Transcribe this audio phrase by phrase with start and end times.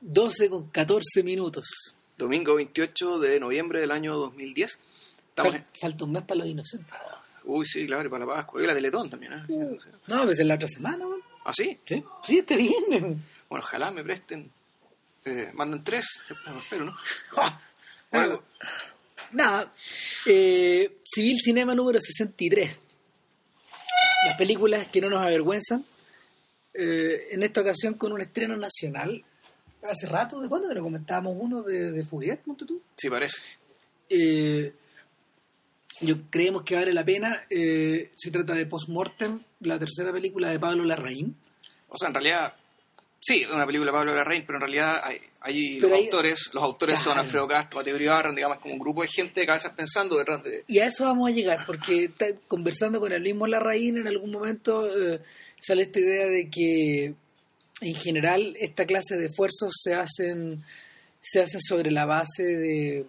[0.00, 1.66] 12 con 14 minutos.
[2.16, 4.78] Domingo 28 de noviembre del año 2010.
[5.28, 6.88] Estamos Fal- falta un mes para los inocentes.
[6.94, 7.16] en-
[7.50, 8.62] Uy, sí, claro, y para la Pascua.
[8.62, 9.42] Y la Teletón también, ¿eh?
[10.08, 11.20] No, pues es la otra semana, weón.
[11.44, 11.78] ¿Ah, sí?
[11.84, 13.00] Sí, sí, este viernes.
[13.48, 14.50] Bueno, ojalá me presten.
[15.24, 16.06] Eh, manden tres,
[16.62, 16.96] espero, ¿no?
[17.36, 17.60] Ah,
[18.10, 18.42] Bueno,
[19.32, 19.72] Nada,
[20.24, 22.78] eh, Civil Cinema número 63.
[24.26, 25.84] Las películas que no nos avergüenzan.
[26.74, 29.24] Eh, en esta ocasión con un estreno nacional.
[29.82, 31.36] Hace rato, ¿de cuándo que lo comentábamos?
[31.38, 32.80] Uno de, de Fuguet, ¿monte tú?
[32.96, 33.36] sí, parece.
[34.08, 34.72] Eh,
[36.00, 37.44] yo creemos que vale la pena.
[37.50, 41.36] Eh, se trata de Postmortem, la tercera película de Pablo Larraín.
[41.88, 42.54] O sea, en realidad,
[43.20, 46.62] sí, es una película de Pablo Larraín, pero en realidad hay, los hay- autores, los
[46.62, 47.16] autores son.
[47.18, 50.64] Alfredo Castro, Mateo Uribarren, digamos, como un grupo de gente de cabezas pensando detrás de...
[50.66, 52.10] Y a eso vamos a llegar, porque
[52.48, 55.20] conversando con el mismo Larraín en algún momento eh,
[55.60, 57.14] sale esta idea de que
[57.80, 60.64] en general esta clase de esfuerzos se hacen
[61.20, 63.04] se hacen sobre la base de,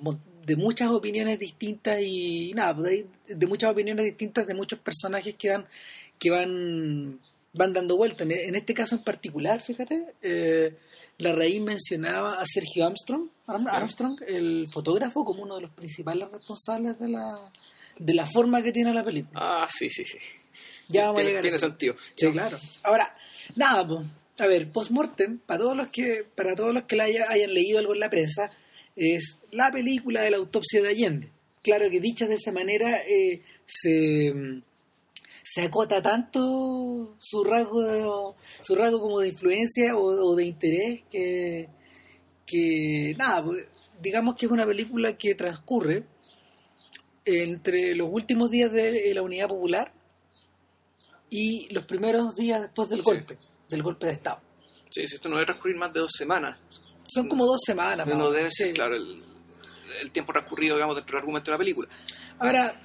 [0.45, 5.49] de muchas opiniones distintas y nada, de, de muchas opiniones distintas de muchos personajes que
[5.49, 5.65] dan
[6.19, 7.19] que van
[7.53, 8.23] van dando vuelta.
[8.23, 10.75] En, en este caso en particular, fíjate, eh,
[11.19, 16.97] Larraín mencionaba a Sergio Armstrong, Arm- Armstrong, el fotógrafo, como uno de los principales responsables
[16.99, 17.51] de la
[17.99, 19.39] de la forma que tiene la película.
[19.41, 20.17] Ah, sí, sí, sí.
[20.87, 21.65] Ya vamos a llegar a tiene eso.
[21.67, 21.95] sentido.
[22.15, 22.57] Sí, claro.
[22.83, 23.15] Ahora,
[23.55, 24.05] nada, pues,
[24.39, 27.79] a ver, Postmortem, para todos los que, para todos los que la haya- hayan leído
[27.79, 28.51] algo en la prensa,
[28.95, 31.31] es la película de la autopsia de Allende.
[31.63, 34.33] Claro que dicha de esa manera eh, se,
[35.43, 41.03] se acota tanto su rasgo de- su rasgo como de influencia o, o de interés
[41.09, 41.67] que,
[42.45, 43.65] que nada, pues,
[44.01, 46.03] digamos que es una película que transcurre
[47.25, 49.91] entre los últimos días de la Unidad Popular
[51.29, 53.03] y los primeros días después del Sí.
[53.03, 53.37] golpe,
[53.69, 54.41] del golpe de Estado.
[54.89, 56.57] Sí, sí, esto no debe transcurrir más de dos semanas.
[57.07, 58.07] Son como dos semanas.
[58.07, 58.73] No menos, debe ser, sí.
[58.73, 59.21] claro, el,
[60.01, 61.89] el tiempo transcurrido, digamos, dentro del argumento de la película.
[62.39, 62.81] Ahora,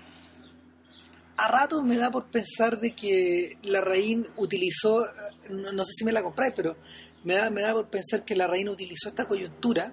[1.36, 5.04] a ratos me da por pensar de que Larraín utilizó,
[5.50, 6.76] no, no sé si me la compráis, pero
[7.24, 9.92] me da, me da por pensar que Larraín utilizó esta coyuntura,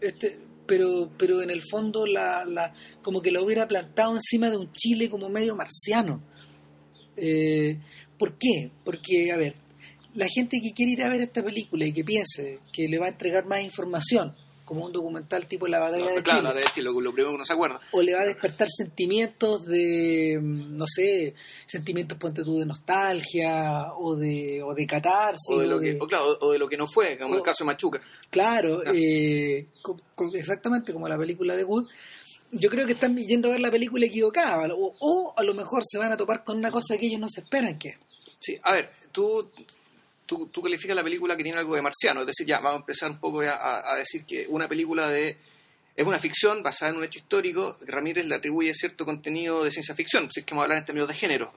[0.00, 4.56] este, pero, pero en el fondo la, la, como que la hubiera plantado encima de
[4.56, 6.22] un Chile como medio marciano.
[7.16, 7.78] Eh,
[8.18, 8.70] ¿Por qué?
[8.84, 9.54] Porque, a ver,
[10.16, 13.06] la gente que quiere ir a ver esta película y que piense que le va
[13.06, 14.34] a entregar más información,
[14.64, 17.34] como un documental tipo La Batalla de claro, Chile, la de Chile, lo, primero que
[17.36, 17.78] uno se acuerda.
[17.92, 21.34] o le va a despertar sentimientos de, mm, no sé,
[21.66, 25.92] sentimientos, ponte tú, de nostalgia, o de, o de catarsis, O de, lo o que,
[25.94, 28.00] de- o claro, o de lo que no fue, como el caso de Machuca.
[28.28, 28.90] claro, Ah.
[28.92, 29.66] eh,
[30.34, 31.86] exactamente como la película de Wood,
[32.52, 35.82] yo creo que están yendo a ver la película equivocada, o, o a lo mejor
[35.86, 37.96] se van a topar con una cosa que ellos no se esperan que es.
[38.40, 39.50] Sí, a ver, tú,
[40.26, 42.80] tú, tú calificas la película que tiene algo de marciano, es decir, ya, vamos a
[42.80, 45.38] empezar un poco a, a decir que una película de...
[45.94, 49.94] Es una ficción basada en un hecho histórico, Ramírez le atribuye cierto contenido de ciencia
[49.94, 51.54] ficción, si es que vamos a hablar en términos de género.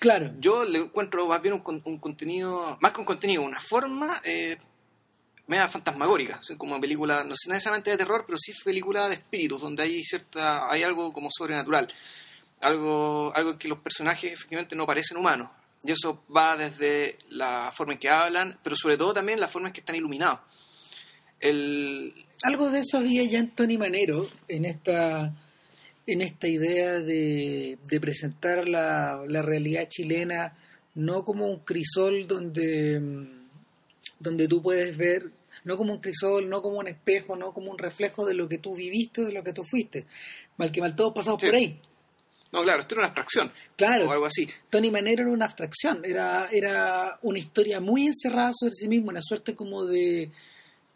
[0.00, 4.20] Claro, Yo le encuentro más bien un, un contenido, más que un contenido, una forma
[4.24, 4.58] eh,
[5.46, 9.60] media fantasmagórica, así como película, no sé necesariamente de terror, pero sí película de espíritus,
[9.60, 11.92] donde hay cierta, hay algo como sobrenatural,
[12.60, 15.50] algo, algo en que los personajes efectivamente no parecen humanos.
[15.86, 19.68] Y eso va desde la forma en que hablan, pero sobre todo también la forma
[19.68, 20.40] en que están iluminados.
[21.40, 25.34] El, algo de eso había ya en Tony Manero, en esta,
[26.06, 30.56] en esta idea de, de presentar la, la realidad chilena
[30.94, 33.00] no como un crisol donde,
[34.18, 35.30] donde tú puedes ver,
[35.64, 38.58] no como un crisol, no como un espejo, no como un reflejo de lo que
[38.58, 40.06] tú viviste, de lo que tú fuiste.
[40.56, 41.46] Mal que mal todos pasamos Sí.
[41.48, 41.80] por ahí.
[42.52, 44.48] No, claro, esto era una abstracción Claro, o algo así.
[44.70, 49.22] Tony Manero era una abstracción, era, era una historia muy encerrada sobre sí mismo, una
[49.22, 50.30] suerte como de,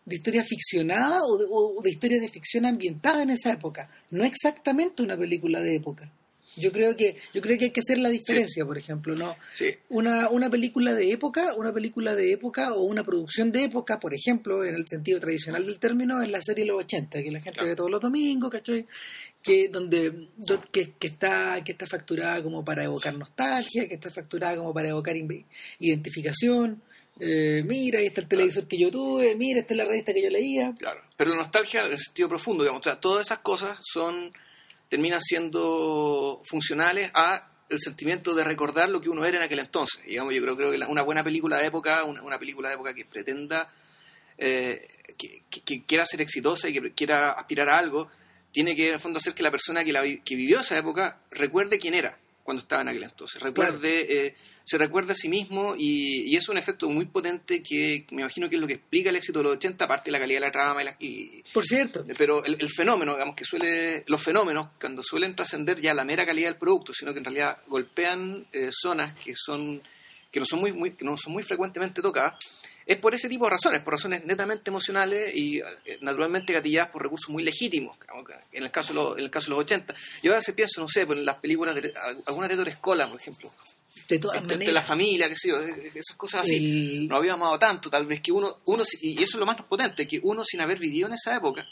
[0.05, 3.91] de historia ficcionada o de, o de historia de ficción ambientada en esa época.
[4.11, 6.11] No exactamente una película de época.
[6.57, 9.37] Yo creo que, yo creo que hay que hacer la diferencia, por ejemplo, ¿no?
[9.55, 14.01] Sí, Una, una película de época, una película de época o una producción de época,
[14.01, 17.41] por ejemplo, en el sentido tradicional del término, es la serie Los 80, que la
[17.41, 17.69] gente Claro.
[17.69, 18.85] ve todos los domingos, ¿cachai?
[19.43, 24.11] Que, donde, do- que, que está, que está facturada como para evocar nostalgia, que está
[24.11, 25.17] facturada como para evocar
[25.79, 26.83] identificación.
[27.19, 30.23] Eh, mira, ahí está el televisor que yo tuve, mira, esta es la revista que
[30.23, 30.75] yo leía.
[30.79, 34.33] Claro, pero la nostalgia en sentido profundo, digamos, o sea, todas esas cosas son
[34.91, 40.05] terminan siendo funcionales a el sentimiento de recordar lo que uno era en aquel entonces.
[40.05, 43.73] Digamos, yo creo, que una buena película de época, una, película de época que pretenda,
[44.37, 48.11] eh, que, que- quiera ser exitosa y que quiera aspirar a algo,
[48.51, 51.19] tiene que en el fondo hacer que la persona que, la que vivió esa época
[51.31, 52.19] recuerde quién era.
[52.43, 53.41] Cuando estaba en aquel entonces.
[53.41, 58.23] Recuerde, eh, se recuerda a sí mismo y, es un efecto muy potente que me
[58.23, 60.41] imagino que es lo que explica el éxito de los 80, aparte de la calidad
[60.41, 60.83] de la trama.
[60.99, 62.05] Y, Por cierto.
[62.17, 66.49] Pero el, fenómeno, digamos, que suele, los fenómenos, cuando suelen trascender ya la mera calidad
[66.49, 69.83] del producto, sino que en realidad golpean eh, zonas que son
[70.31, 72.35] que no son muy, muy, que no son muy frecuentemente tocadas,
[72.91, 77.05] es por ese tipo de razones, por razones netamente emocionales y eh, naturalmente gatilladas por
[77.05, 77.97] recursos muy legítimos,
[78.51, 79.95] en el caso de los, en el caso de los 80.
[80.25, 81.95] Yo a veces pienso, no sé, pues, en las películas, de,
[82.27, 83.49] algunas de Torres Cola, por ejemplo,
[84.09, 84.45] de todas.
[84.45, 87.07] De la familia, qué sé yo, esas cosas así.
[87.07, 90.09] No había amado tanto, tal vez que uno, uno, y eso es lo más potente,
[90.09, 91.65] que uno sin haber vivido en esa época,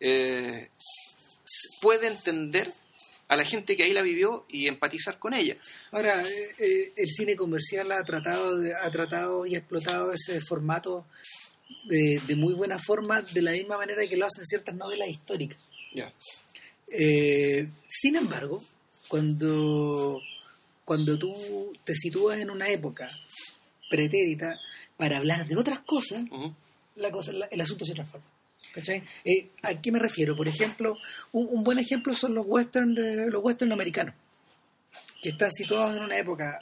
[0.00, 0.68] eh,
[1.80, 2.72] puede entender
[3.32, 5.56] a la gente que ahí la vivió y empatizar con ella.
[5.90, 11.06] Ahora, eh, eh, el cine comercial ha tratado, ha tratado y ha explotado ese formato
[11.84, 15.66] de, muy buena forma, de la misma manera que lo hacen ciertas novelas históricas.
[16.88, 18.62] Eh, sin embargo,
[19.08, 20.20] cuando,
[20.84, 23.08] cuando tú te sitúas en una época
[23.88, 24.60] pretérita
[24.98, 26.22] para hablar de otras cosas,
[26.96, 28.26] la cosa, el asunto se transforma.
[28.72, 29.02] ¿Cachai?
[29.24, 30.34] Eh, ¿A qué me refiero?
[30.34, 30.96] Por ejemplo,
[31.32, 34.14] un, buen ejemplo son los western de los western americanos,
[35.22, 36.58] que están situados en una época,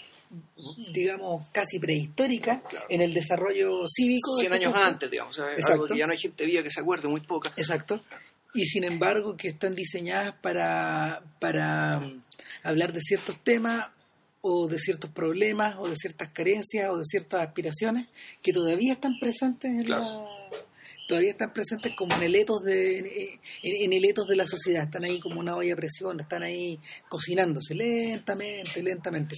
[0.92, 4.36] digamos, casi prehistórica en el desarrollo cívico.
[4.38, 5.38] 100 años antes, digamos.
[5.38, 7.52] algo que ya no hay gente viva que se acuerde, muy poca.
[7.56, 8.02] Exacto.
[8.52, 12.22] Y sin embargo, que están diseñadas para, para mm,
[12.64, 13.86] hablar de ciertos temas
[14.40, 18.08] o de ciertos problemas o de ciertas carencias o de ciertas aspiraciones
[18.42, 20.00] que todavía están presentes en la
[21.10, 25.18] todavía están presentes como en el etos de en, el de la sociedad, están ahí
[25.18, 26.78] como una olla a presión, están ahí
[27.08, 29.34] cocinándose lentamente, lentamente.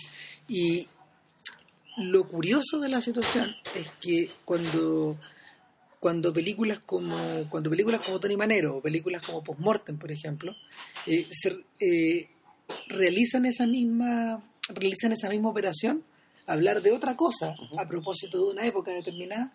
[0.49, 0.87] Y
[1.97, 5.17] lo curioso de la situación es que cuando
[5.99, 7.17] cuando películas como
[7.49, 10.55] cuando películas como Tony Manero o películas como Postmortem, por ejemplo,
[11.07, 11.27] eh,
[11.81, 12.29] eh,
[12.89, 16.05] realizan esa misma realizan esa misma operación,
[16.47, 19.55] hablar de otra cosa a propósito de una época determinada,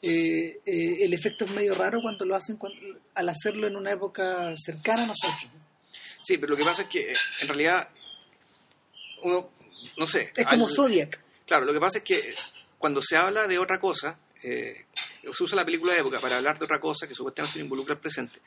[0.00, 2.56] eh, eh, el efecto es medio raro cuando lo hacen
[3.14, 5.50] al hacerlo en una época cercana a nosotros.
[6.22, 7.88] Sí, pero lo que pasa es que eh, en realidad
[9.22, 9.50] uno,
[9.96, 10.32] no sé.
[10.36, 11.20] Es como Zodiac.
[11.46, 12.34] Claro, lo que pasa es que
[12.78, 14.86] cuando se habla de otra cosa, se
[15.40, 18.38] usa la película de época para hablar de otra cosa que supuestamente involucra el presente.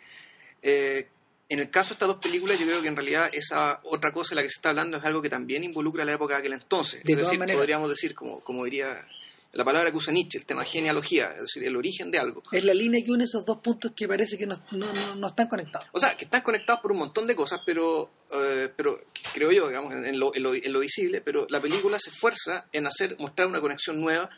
[0.61, 4.29] en el caso de estas dos películas, yo creo que en realidad esa otra cosa
[4.29, 6.53] de la que se está hablando es algo que también involucra la época de aquel
[6.53, 7.01] entonces.
[7.03, 9.05] es decir, podríamos decir, como, como diría
[9.53, 12.41] la palabra que usa Nietzsche, el tema genealogía, es decir, el origen de algo.
[12.51, 15.89] Es la línea que une esos dos puntos que parece que no, no, están conectados.
[15.91, 19.01] O sea, que están conectados por un montón de cosas, pero, eh, pero
[19.33, 23.17] creo yo, digamos, en lo, en, lo, visible, pero la película se esfuerza en hacer,
[23.19, 24.29] mostrar una conexión nueva,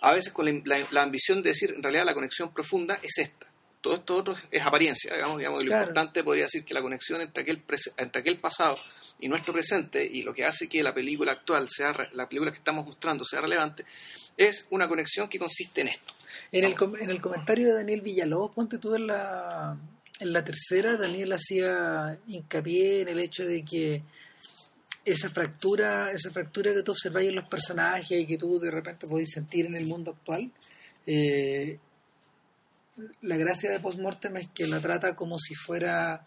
[0.00, 3.46] a veces con la, ambición de decir, en realidad la conexión profunda es esta.
[3.80, 7.42] Todo esto otro es apariencia, digamos, digamos lo importante podría decir que la conexión entre
[7.42, 7.62] aquel,
[7.96, 8.76] entre aquel pasado
[9.20, 12.58] y nuestro presente y lo que hace que la película actual sea la película que
[12.58, 13.84] estamos mostrando sea relevante
[14.36, 16.14] es una conexión que consiste en esto.
[16.52, 19.76] En el, en el comentario de Daniel Villalobos, ponte tú en la,
[20.20, 24.02] en la tercera, Daniel hacía hincapié en el hecho de que
[25.04, 29.06] esa fractura, esa fractura que tú observáis en los personajes y que tú de repente
[29.06, 30.50] podéis sentir en el mundo actual,
[31.06, 31.78] eh,
[33.22, 36.26] la gracia de Postmortem es que la trata como si fuera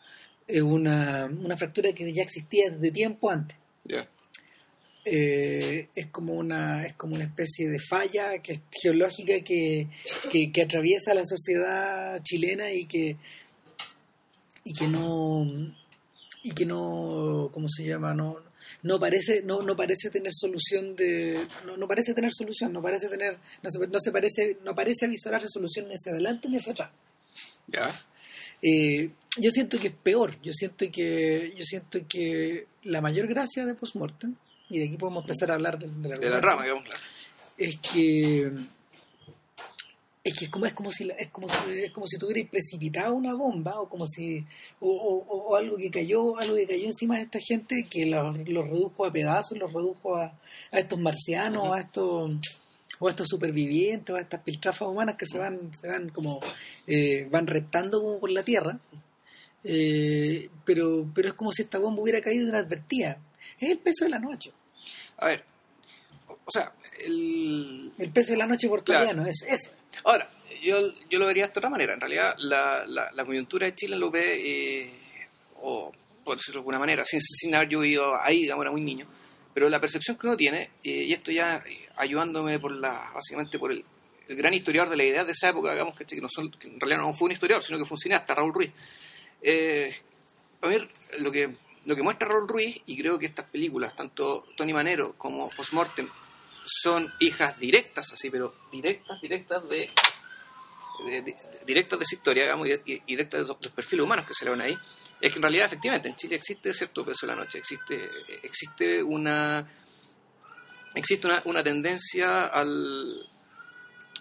[0.52, 3.58] eh, una, una, fractura que ya existía desde tiempo antes.
[5.04, 9.88] Eh, es como una es como una especie de falla que geológica que,
[10.32, 13.18] que, atraviesa la sociedad chilena y que
[14.64, 15.44] y que no
[16.44, 18.38] y que no cómo se llama no
[18.84, 23.10] no parece no, no parece tener solución de no, no parece tener solución no parece
[23.10, 26.74] tener no se, no se parece no parece avisar solución ni hacia adelante ni hacia
[26.74, 26.92] atrás.
[27.68, 27.92] Ya.
[28.62, 33.66] Eh, yo siento que es peor yo siento que yo siento que la mayor gracia
[33.66, 34.36] de postmortem
[34.70, 36.86] y de aquí podemos empezar a hablar de, la, rama, digamos,
[37.58, 38.52] es que
[40.24, 43.16] es que es como es como si es como si, es como si tuvierais precipitado
[43.16, 44.46] una bomba o como si
[44.80, 49.12] o, algo que cayó algo que cayó encima de esta gente que los, redujo a
[49.12, 50.34] pedazos los redujo a,
[50.72, 52.36] a estos marcianos a estos
[53.00, 56.40] o a estos supervivientes o a estas piltrafas humanas que se van se van como
[56.86, 58.80] eh, van reptando como por la tierra
[59.64, 63.18] eh, pero pero es como si esta bomba hubiera caído inadvertida
[63.60, 64.52] es el peso de la noche
[65.18, 65.44] a ver,
[66.46, 66.74] o sea,
[67.06, 67.92] el...
[67.98, 69.72] El peso de la noche portuguesa es eso.
[70.04, 70.28] Ahora,
[70.62, 71.94] yo, yo lo vería de otra manera.
[71.94, 74.94] En realidad, la, la, coyuntura de Chile lo ve, eh,
[75.62, 75.92] o
[76.24, 79.06] por decirlo de alguna manera, sin, sin haber yo vivido ahí, digamos, era muy niño,
[79.54, 83.60] pero la percepción que uno tiene, eh, y esto ya eh, ayudándome por la, básicamente
[83.60, 83.84] por el,
[84.30, 87.02] gran historiador de la idea de esa época, digamos, que, no son, que en realidad
[87.02, 88.72] no fue un historiador, sino que fue un cineasta, Raúl Ruiz.
[89.44, 95.14] A ver, lo que muestra Raúl Ruiz, y creo que estas películas, tanto Tony Manero
[95.18, 96.08] como Postmortem,
[96.66, 99.90] son hijas directas, así, pero directas, directas de,
[101.66, 104.62] directas de esa historia, digamos, y, directas de los, perfiles humanos que se le ven
[104.62, 104.78] ahí,
[105.20, 108.10] es que en realidad, efectivamente, en Chile existe cierto peso de la noche, existe,
[108.44, 109.68] existe una
[110.94, 113.30] existe una, una tendencia al,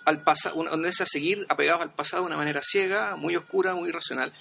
[0.05, 3.75] al pasado, una tendencia a seguir apegados al pasado de una manera ciega, muy oscura,
[3.75, 4.33] muy irracional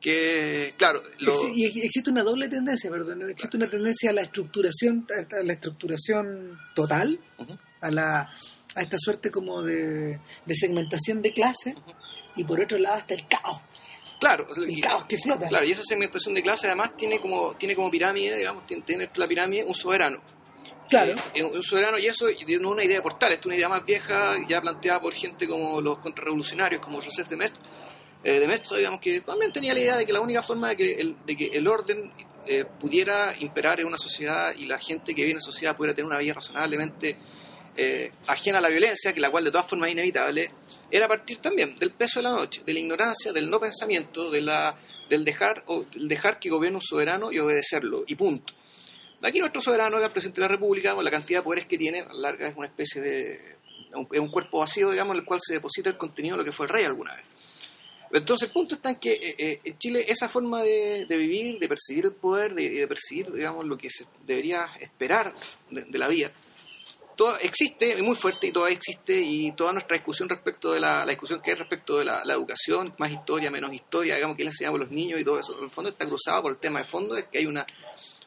[0.00, 1.02] que claro
[1.54, 6.58] y existe una doble tendencia perdón existe una tendencia a la estructuración a la estructuración
[6.74, 7.20] total
[7.82, 8.30] a la
[8.74, 11.74] a esta suerte como de, segmentación de clase
[12.36, 13.60] y por otro lado hasta el caos.
[14.20, 15.48] Claro el caos que flota.
[15.48, 19.28] claro y esa segmentación de clase además tiene como tiene como pirámide digamos tiene, la
[19.28, 20.20] pirámide un soberano.
[20.88, 21.14] Claro.
[21.34, 23.84] Eh, un soberano, y eso no es una idea de portal, es una idea más
[23.84, 27.62] vieja, ya planteada por gente como los contrarrevolucionarios, como Joseph de Mestre,
[28.22, 31.00] eh, de digamos, que también tenía la idea de que la única forma de que
[31.52, 32.12] el, orden
[32.46, 35.94] eh, pudiera imperar en una sociedad y la gente que vive en la sociedad pudiera
[35.94, 37.16] tener una vida razonablemente
[37.76, 40.50] eh, ajena a la violencia, que la cual de todas formas es inevitable,
[40.90, 44.42] era partir también del peso de la noche, de la ignorancia, del no pensamiento, de
[44.42, 44.76] la,
[45.08, 48.52] del, dejar, o, dejar que gobierne un soberano y obedecerlo, y punto.
[49.22, 51.78] Aquí nuestro soberano es el presidente de la República, con la cantidad de poderes que
[51.78, 53.56] tiene, larga es una especie de...
[54.12, 56.52] es un cuerpo vacío, digamos, en el cual se deposita el contenido de lo que
[56.52, 57.24] fue el rey alguna vez.
[58.12, 61.68] Entonces el punto está en que eh, eh, en Chile esa forma de, vivir, de
[61.68, 65.32] percibir el poder, de, de, percibir, digamos, lo que se debería esperar
[65.70, 66.32] de, la vida,
[67.14, 71.06] todo existe, es muy fuerte y todavía existe y toda nuestra discusión respecto de la,
[71.06, 74.80] discusión que hay respecto de la, educación, más historia, menos historia, digamos, que le enseñamos
[74.80, 76.86] a los niños y todo eso, en el fondo está cruzado por el tema de
[76.86, 77.64] fondo, es que hay una,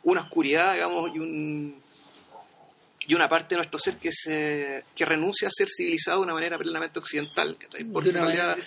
[0.04, 1.84] una oscuridad, digamos, y un
[3.06, 6.34] y una parte de nuestro ser que se que renuncia a ser civilizado de una
[6.34, 7.58] manera plenamente occidental.
[7.92, 8.58] Porque en realidad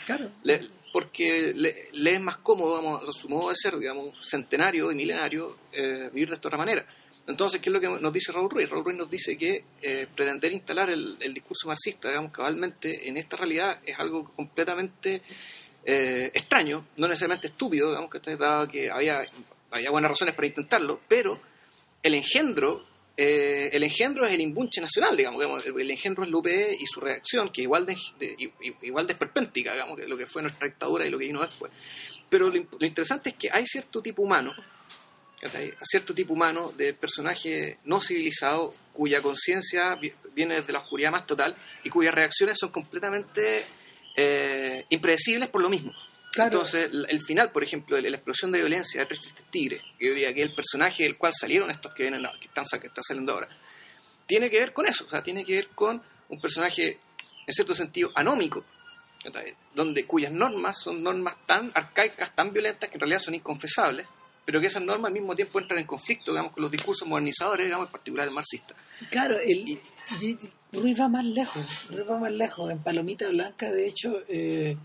[0.96, 5.58] porque le, es más cómodo, vamos, a su modo de ser, digamos, centenario y milenario,
[5.70, 6.86] eh, vivir de esta otra manera.
[7.26, 8.70] Entonces, ¿qué es lo que nos dice Raúl Ruiz?
[8.70, 13.36] Raúl Ruiz nos dice que eh, pretender instalar el, discurso marxista, digamos, cabalmente en esta
[13.36, 15.20] realidad es algo completamente
[15.84, 19.20] eh, extraño, no necesariamente estúpido, digamos, que dado que había,
[19.72, 21.42] había buenas razones para intentarlo, pero
[22.02, 22.86] el engendro
[23.16, 27.00] eh, el engendro es el imbunche nacional, digamos, el engendro es la UPE y su
[27.00, 27.96] reacción, que igual de,
[28.82, 31.73] igual de esperpéntica, digamos, que lo que fue nuestra dictadura y lo que vino después.
[32.28, 34.52] Pero lo, interesante es que hay cierto tipo humano,
[35.82, 39.99] cierto tipo humano de personaje no civilizado cuya conciencia
[40.35, 43.62] viene desde la oscuridad más total y cuyas reacciones son completamente
[44.14, 45.92] eh, impredecibles por lo mismo.
[46.37, 50.35] Entonces, el, final, por ejemplo, la, explosión de violencia de Tres Tigre, que yo diría
[50.35, 53.49] que el personaje del cual salieron estos que vienen que están, que están saliendo ahora,
[54.26, 56.99] tiene que ver con eso, o sea, tiene que ver con un personaje,
[57.47, 58.64] en cierto sentido, anómico,
[59.75, 64.07] donde cuyas normas son normas tan arcaicas, tan violentas, que en realidad son inconfesables,
[64.45, 67.66] pero que esas normas al mismo tiempo entran en conflicto, digamos, con los discursos modernizadores,
[67.66, 68.75] digamos, en particular el marxista.
[69.11, 69.81] Claro, el,
[70.73, 72.71] Ruiz va más lejos, Ruiz va más lejos.
[72.71, 74.76] En Palomita Blanca, de hecho, eh,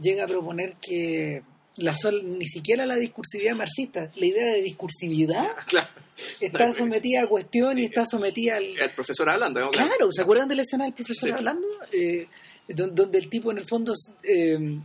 [0.00, 1.42] llega a proponer que
[1.76, 5.46] la sol, ni siquiera la discursividad marxista, la idea de discursividad
[6.40, 8.78] está sometida a cuestión y está sometida al...
[8.78, 9.70] El profesor hablando.
[9.70, 11.66] Claro, ¿se acuerdan de la escena del profesor hablando?
[11.92, 12.26] Eh,
[12.68, 14.78] donde, el tipo en el fondo eh,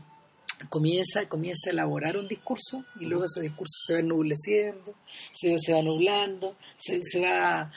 [0.70, 4.96] comienza, comienza a elaborar un discurso y luego ese discurso se va ennubleciendo,
[5.34, 7.72] se, se va nublando, se, se va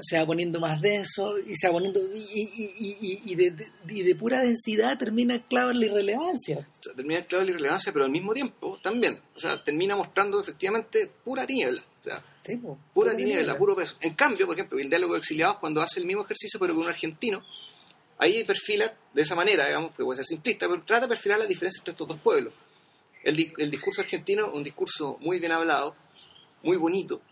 [0.00, 3.50] se va poniendo más denso y se va poniendo y, y, de,
[3.84, 6.68] de, pura densidad termina claro en la irrelevancia.
[6.96, 9.20] Termina en la irrelevancia pero al mismo tiempo también.
[9.34, 11.82] O sea termina mostrando efectivamente pura tiniebla.
[12.00, 12.24] O sea
[12.92, 13.96] pura, tiniebla, puro peso.
[14.00, 16.82] En cambio por ejemplo el diálogo de exiliados cuando hace el mismo ejercicio pero con
[16.82, 17.42] un argentino
[18.18, 21.46] ahí perfila de esa manera digamos que puede ser simplista pero trata de perfilar la
[21.46, 22.52] diferencia entre estos dos pueblos.
[23.22, 25.94] El, el discurso argentino un discurso muy bien hablado
[26.62, 27.22] muy bonito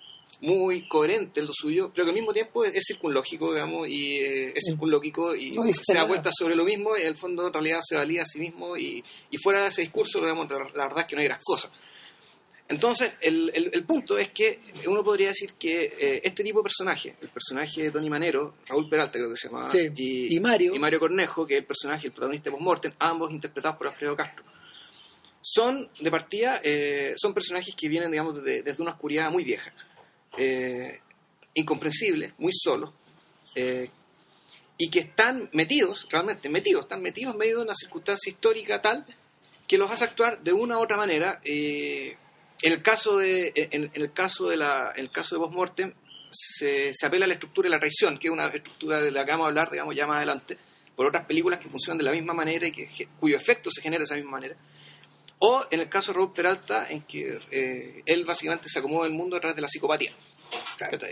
[0.43, 4.53] muy coherente en lo suyo, pero que al mismo tiempo es, circunlógico, digamos, y eh,
[4.57, 7.81] es circunlógico y se da vuelta sobre lo mismo y en el fondo en realidad
[7.83, 9.05] se valía a sí mismo y,
[9.41, 11.71] fuera de ese discurso, digamos, la, verdad es que no hay gran cosa.
[12.69, 17.17] Entonces, el, el, punto es que uno podría decir que eh, este tipo de personaje,
[17.21, 20.75] el personaje de Tony Manero, Raúl Peralta creo que se llama, y, Mario.
[20.75, 24.17] y Mario Cornejo, que es el personaje, el protagonista de Postmortem, ambos interpretados por Alfredo
[24.17, 24.45] Castro,
[25.41, 29.73] son de partida, eh, son personajes que vienen, digamos, desde una oscuridad muy vieja
[30.37, 31.01] eh,
[31.55, 32.93] incomprensibles, muy solos,
[33.55, 33.89] eh,
[34.79, 39.07] y que están metidos, realmente metidos, están metidos en medio de una circunstancia histórica tal
[39.67, 41.41] que los hace actuar de una u otra manera.
[41.45, 42.17] Eh,
[42.63, 45.95] en el caso de, en, el caso de la, en el caso de
[46.31, 49.25] se, se apela a la estructura de la traición, que es una estructura de la
[49.25, 50.57] que vamos a hablar, digamos, ya más adelante,
[50.97, 54.01] por otras películas que funcionan de la misma manera y que, cuyo efecto se genera
[54.01, 54.57] de esa misma manera.
[55.45, 59.13] O en el caso de Raúl Peralta, en que eh, él básicamente se acomoda el
[59.13, 60.13] mundo a través de la psicopatía.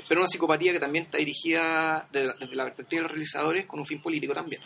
[0.08, 3.80] Pero una psicopatía que también está dirigida desde, desde la perspectiva de los realizadores con
[3.80, 4.60] un fin político también.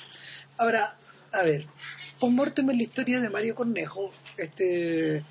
[0.58, 0.98] Ahora,
[1.32, 1.66] a ver,
[2.20, 5.24] Post-Mortem es la historia de Mario Cornejo, este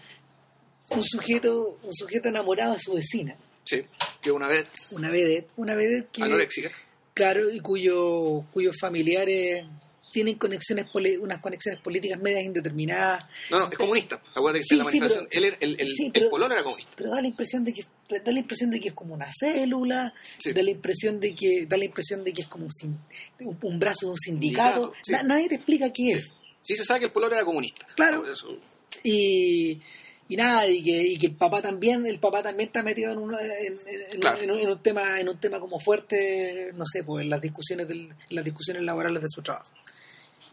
[0.90, 3.36] un sujeto, un sujeto enamorado de su vecina,
[3.66, 3.82] Sí,
[4.22, 6.72] que una vez una vedette, una vedette que anoréxica.
[7.14, 9.66] claro, y cuyo, cuyos familiares
[10.14, 14.22] tienen conexiones poli- unas conexiones políticas medias indeterminadas, No, no, es comunista.
[14.36, 15.28] Acuérdate que Sí, la sí, manifestación.
[15.32, 16.92] pero- él, el, el, sí, el pololo era comunista.
[16.96, 17.86] pero da la impresión de que
[18.24, 20.14] da la impresión de que es como una célula,
[20.54, 23.00] da la impresión de que da la impresión de que es como un, sin-
[23.40, 24.94] un, un brazo de un sindicato.
[25.10, 26.32] Na- nadie te explica qué es.
[26.62, 27.86] Sí se sabe que el pololo era comunista.
[27.96, 28.24] Claro.
[28.32, 28.56] Eso-
[29.04, 29.82] y,
[30.30, 33.18] y nada y que, y que el papá también el papá también está metido en,
[33.18, 34.42] una- en, en- en- Claro.
[34.42, 37.42] en un, en un tema en un tema como fuerte no sé pues en las
[37.42, 39.68] discusiones del, en las discusiones laborales de su trabajo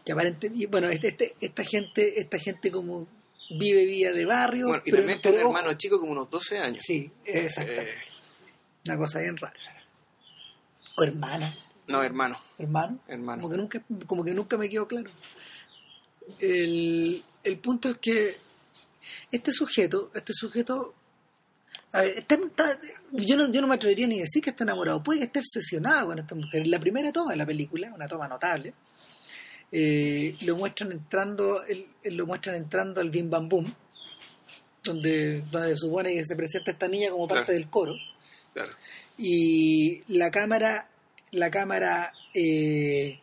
[0.05, 3.07] que aparente y bueno este, este- esta gente esta gente como
[3.59, 6.81] vive vida de barrio Bueno, y pero- también tiene hermano chico como unos 12 años.
[6.85, 7.91] sí exactamente.
[7.91, 7.97] Eh,
[8.85, 9.53] una cosa bien rara.
[10.97, 11.55] O hermana.
[11.87, 12.39] No, hermano.
[12.57, 13.41] hermano Hermano.
[13.41, 15.09] como que nunca como que nunca me quedó claro.
[16.39, 18.37] El, el punto es que
[19.31, 20.93] este sujeto este sujeto
[21.93, 22.79] a ver, está- está-
[23.11, 25.03] yo no yo no me atrevería ni a decir que está enamorado.
[25.03, 26.65] Puede que esté obsesionado con esta mujer.
[26.67, 28.73] La primera toma de la película una toma notable
[29.71, 33.73] eh, lo muestran entrando el- lo muestran entrando al Bim Bam Boom
[34.83, 37.59] donde, donde se supone que se presenta esta niña como parte Claro.
[37.59, 37.95] del coro
[38.53, 38.71] Claro.
[39.17, 40.89] y la cámara
[41.31, 43.19] la cámara eh,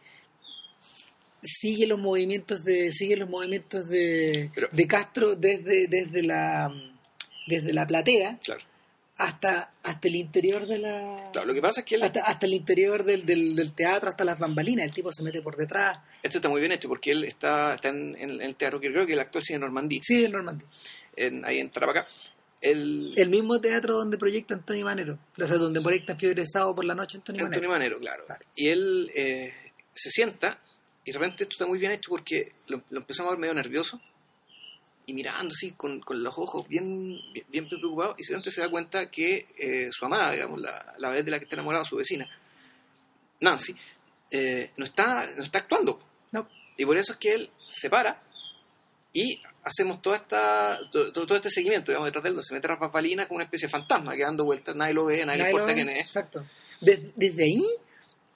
[1.42, 6.72] sigue los movimientos de sigue los movimientos de, Pero- de Castro desde desde la
[7.46, 8.60] desde la platea Claro.
[9.18, 12.46] Hasta hasta el interior de la Claro, Lo que pasa es que él, hasta, hasta
[12.46, 15.98] el interior del, del, del teatro hasta las bambalinas el tipo se mete por detrás
[16.22, 19.04] esto está muy bien hecho porque él está, está en, en el teatro que creo
[19.06, 20.66] que el actual cine Normandí, sí el Normandía
[21.16, 22.06] en, ahí en Tarapacá.
[22.60, 26.84] El, el mismo teatro donde proyecta Antonio Manero o sea donde proyecta Fiebre Sábado por
[26.84, 28.24] la noche Antonio Manero Antonio Manero, claro.
[28.26, 28.44] Claro.
[28.54, 29.52] Y él eh,
[29.94, 30.60] se sienta
[31.04, 33.54] y de repente esto está muy bien hecho porque lo, lo empezamos a ver medio
[33.54, 34.00] nervioso
[35.08, 38.68] y mirando así con, con los ojos bien, bien, bien preocupados y repente se da
[38.68, 41.96] cuenta que eh, su amada, digamos, la, la vez de la que está enamorada, su
[41.96, 42.28] vecina,
[43.40, 43.74] Nancy,
[44.30, 46.00] eh, no, está, no está actuando.
[46.32, 48.22] no Y por eso es que él se para
[49.12, 52.68] y hacemos toda esta, todo, todo este seguimiento, digamos, detrás de él, donde se mete
[52.68, 55.50] bambalinas como una especie de fantasma que dando vueltas, nadie lo ve, nadie, le Nadie
[55.52, 55.74] importa ve.
[55.74, 56.04] quién es.
[56.04, 56.44] exacto
[56.80, 57.64] Des- desde ahí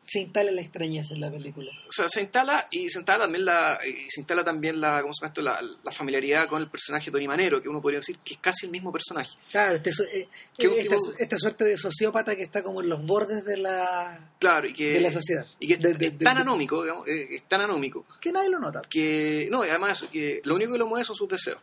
[0.05, 3.45] se instala la extrañeza en la película O sea, se instala y se instala también
[3.45, 5.43] la, y se instala también la, ¿cómo se llama esto?
[5.43, 8.67] La, la familiaridad con el personaje Tony Manero, que uno podría decir que es casi
[8.67, 9.31] el mismo personaje.
[9.51, 10.29] Claro, este, eh,
[10.69, 14.33] un esta, tipo- esta suerte de sociópata que está como en los bordes de la,
[14.39, 15.47] Claro, y que, de la sociedad.
[15.61, 18.05] y que es, De- de- es de- tan de- anómico, digamos, eh, es tan anómico,
[18.21, 18.83] Que nadie lo nota.
[18.91, 21.59] que, no, y además, que lo único que lo mueve son sus deseos.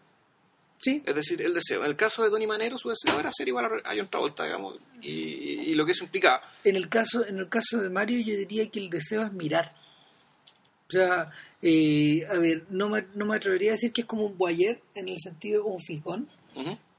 [0.82, 1.82] Sí, Es decir, el deseo.
[1.84, 4.80] En el caso de Tony Manero, su deseo era ser igual a John Travolta, digamos,
[5.02, 6.42] y, y lo que eso implicaba.
[6.64, 9.76] en el caso en el caso de Mario yo diría que el deseo es mirar.
[10.88, 14.26] O sea, eh, a ver, no me, no me atrevería a decir que es como
[14.26, 16.30] un boyer en el sentido como un fijón,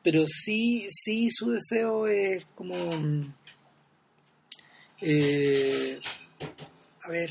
[0.03, 2.75] pero sí, sí su deseo es como...
[2.77, 3.35] mm,
[5.01, 6.01] eh,
[7.03, 7.31] a ver,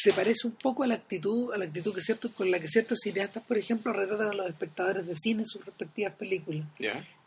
[0.00, 2.68] se parece un poco a la actitud, a la actitud que ciertos, con la que
[2.68, 6.66] ciertos cineastas, por ejemplo, retratan a los espectadores de cine en sus respectivas películas.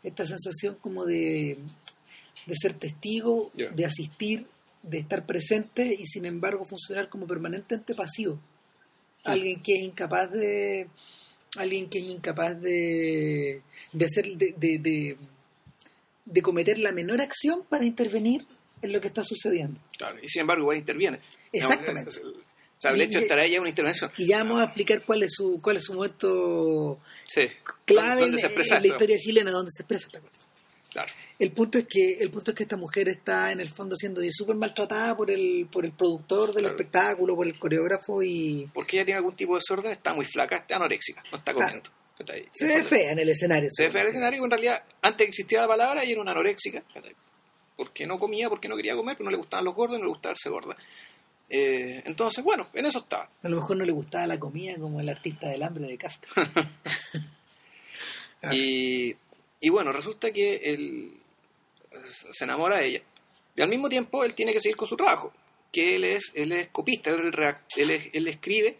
[0.02, 1.58] Esta sensación como de,
[2.46, 4.46] de ser testigo, de asistir,
[4.82, 8.38] de estar presente y sin embargo funcionar como permanentemente pasivo.
[9.24, 10.88] Alguien que es incapaz de
[11.56, 13.60] alguien que es incapaz de
[13.92, 15.16] de hacer de, de, de,
[16.24, 18.46] de cometer la menor acción para intervenir
[18.80, 19.78] en lo que está sucediendo.
[19.96, 20.16] Claro.
[20.22, 21.20] Y sin embargo, igual interviene.
[21.52, 22.16] Exactamente.
[22.82, 24.10] Sea, hecho de es una intervención.
[24.18, 27.48] Y ya vamos a explicar cuál es su cuál es su momento Sí.
[27.84, 30.48] clave ¿Dónde en, expresa en la historia chilena donde se expresa esta cosa.
[30.90, 31.12] Claro.
[31.38, 34.20] El punto es que el punto es que esta mujer está en el fondo siendo
[34.30, 36.76] súper maltratada por el por el productor del Claro.
[36.76, 40.56] espectáculo, por el coreógrafo y Porque ella tiene algún tipo de desorden, está muy flaca,
[40.56, 41.66] está anoréxica, no está Claro.
[41.68, 41.90] comiendo.
[42.18, 42.46] Está ahí.
[42.52, 43.68] se ve fea en el escenario.
[43.72, 46.20] Se ve fea en el escenario, en realidad, antes que existiera la palabra, ella era
[46.20, 46.82] una anoréxica.
[47.76, 50.10] Porque no comía, porque no quería comer, porque no le gustaban los gordos, no le
[50.10, 50.76] gustaba verse gorda.
[51.54, 53.28] Eh, entonces, bueno, en eso estaba.
[53.42, 56.28] A lo mejor no le gustaba la comida como el artista del hambre de Kafka.
[58.50, 59.14] Y,
[59.60, 61.12] y bueno, resulta que él
[62.32, 63.02] se enamora de ella.
[63.54, 65.32] Y al mismo tiempo él tiene que seguir con su trabajo,
[65.70, 68.76] que él es, él es copista, él, es- él escribe,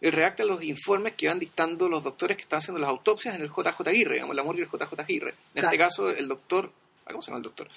[0.00, 3.42] él redacta los informes que van dictando los doctores que están haciendo las autopsias en
[3.42, 5.30] el JJ Aguirre, digamos, la morgue del JJ Aguirre.
[5.30, 5.68] En Claro.
[5.68, 6.70] este caso, el doctor,
[7.06, 7.68] ah, ¿cómo se llama el doctor?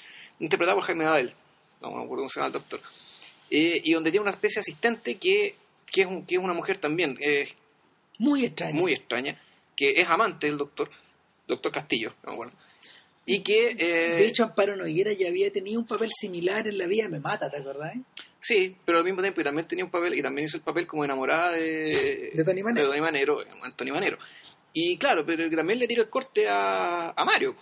[0.41, 1.33] Interpretado por Jaime Badel,
[1.81, 2.81] no, no me acuerdo cómo se llama el doctor.
[3.51, 5.55] Eh, y donde tiene una especie de asistente que,
[5.91, 7.49] que, es, un- que es una mujer también, eh,
[8.19, 8.75] Muy extraño.
[8.75, 9.39] muy extraña,
[9.75, 10.89] que es amante del doctor,
[11.47, 12.53] doctor Castillo, no me acuerdo.
[13.25, 13.75] Y que...
[13.77, 17.19] eh, De hecho, Amparo Noguera ya había tenido un papel similar en La vida me
[17.19, 17.93] mata, ¿te acordás?
[18.39, 20.87] Sí, pero al mismo tiempo y también tenía un papel, y también hizo el papel
[20.87, 22.85] como enamorada de, De Tony Manero.
[22.87, 24.17] de Tony Manero, Anthony Manero.
[24.73, 27.55] Y claro, pero que también le tiró el corte a, a Mario.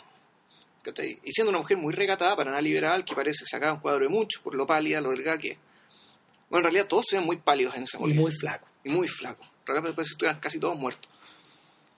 [0.84, 1.20] ¿cachai?
[1.24, 4.10] Y siendo una mujer muy recatada para nada liberal, que parece sacada un cuadro de
[4.10, 5.58] mucho por lo pálida, lo delgada que es.
[6.50, 8.22] Bueno, en realidad todos se ven muy pálidos en esa Y película.
[8.22, 8.68] muy flaco.
[8.84, 9.48] y muy flacos.
[9.66, 11.10] Realmente parece que estuvieran casi todos muertos.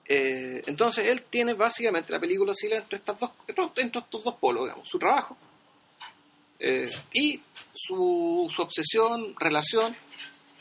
[0.06, 3.64] Eh, entonces él tiene básicamente la película oscila entre estas dos, entre,
[4.00, 5.36] estos dos polos, digamos, su trabajo
[6.58, 7.40] eh, y
[7.74, 9.94] su, su obsesión, relación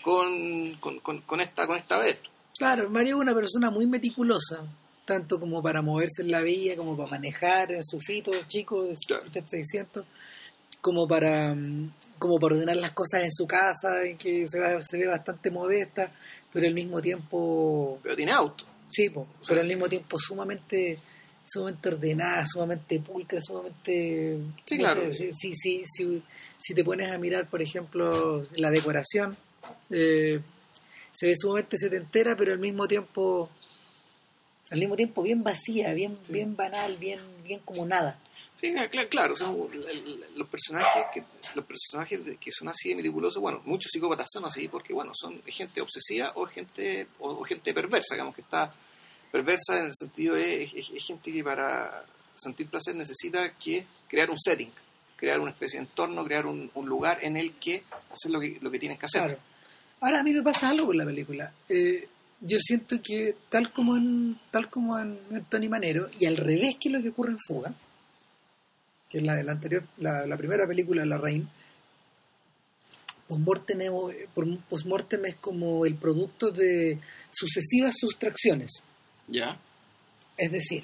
[0.04, 2.20] con, con, con, con esta con esta vez.
[2.60, 4.62] Claro, Mario es una persona muy meticulosa,
[5.06, 8.96] tanto como para moverse en la vía, como para manejar en su fito chico de
[9.08, 9.24] Claro.
[9.50, 10.06] 600,
[10.80, 14.82] como para mm, como para ordenar las cosas en su casa, en que se, va-
[14.82, 16.12] se ve bastante modesta,
[16.54, 18.66] pero al mismo tiempo, Pero tiene auto.
[18.92, 19.46] sí, po, Sí.
[19.48, 21.00] pero al mismo tiempo sumamente
[21.52, 24.38] sumamente ordenada, sumamente pulcra, sumamente...
[24.66, 25.12] Sí, no claro.
[25.12, 25.84] sé, si, si,
[26.60, 29.36] si, te pones a mirar, por ejemplo, la decoración,
[29.90, 30.40] eh,
[31.12, 33.50] se ve sumamente setentera, pero al mismo tiempo
[34.70, 36.34] al mismo tiempo bien vacía, bien Sí.
[36.34, 38.20] bien banal, bien bien como nada.
[38.60, 39.70] Sí, cl- claro, son
[40.36, 41.24] los personajes que
[41.56, 45.42] los personajes que son así de meticulosos, bueno, muchos psicópatas son así porque bueno, son
[45.44, 48.74] gente obsesiva o gente o, gente perversa, digamos que está
[49.32, 52.04] perversa en el sentido de gente que para
[52.36, 54.72] sentir placer necesita que crear un setting,
[55.16, 58.70] crear una especie de entorno, crear un, lugar en el que hacer lo que lo
[58.72, 59.38] que tienes que hacer.
[60.02, 61.54] Ahora a mí me pasa algo con la película.
[61.70, 62.10] Eh,
[62.42, 65.18] yo siento que tal como en tal como en
[65.50, 67.74] Tony Manero y al revés que lo que ocurre en Fuga,
[69.10, 71.50] que es la de la anterior, la, la primera película La Reina,
[73.28, 76.98] Postmortem es, es como el producto de
[77.32, 78.82] sucesivas sustracciones.
[79.28, 79.60] Ya.
[80.36, 80.84] Es decir,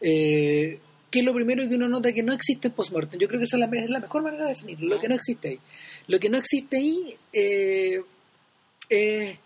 [0.00, 3.20] eh, que es lo primero que uno nota que no existe en postmortem.
[3.20, 5.14] Yo creo que esa es la, es la mejor manera de definirlo, lo que no
[5.14, 5.60] existe ahí.
[6.08, 8.02] Lo que no existe ahí eh,
[8.90, 9.38] eh,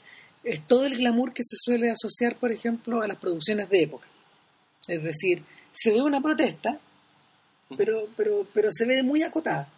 [0.42, 4.09] es todo el glamour que se suele asociar, por ejemplo, a las producciones de época.
[4.88, 6.81] Es decir, se ve una protesta,
[7.77, 9.69] pero, pero, pero se ve muy acotada.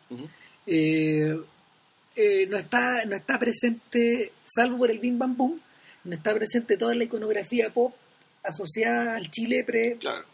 [0.66, 1.36] Eh,
[2.16, 5.60] eh, no está no está presente salvo por el Bim Bam Boom
[6.04, 7.92] no está presente toda la iconografía pop
[8.42, 10.24] asociada al Chile pre Claro.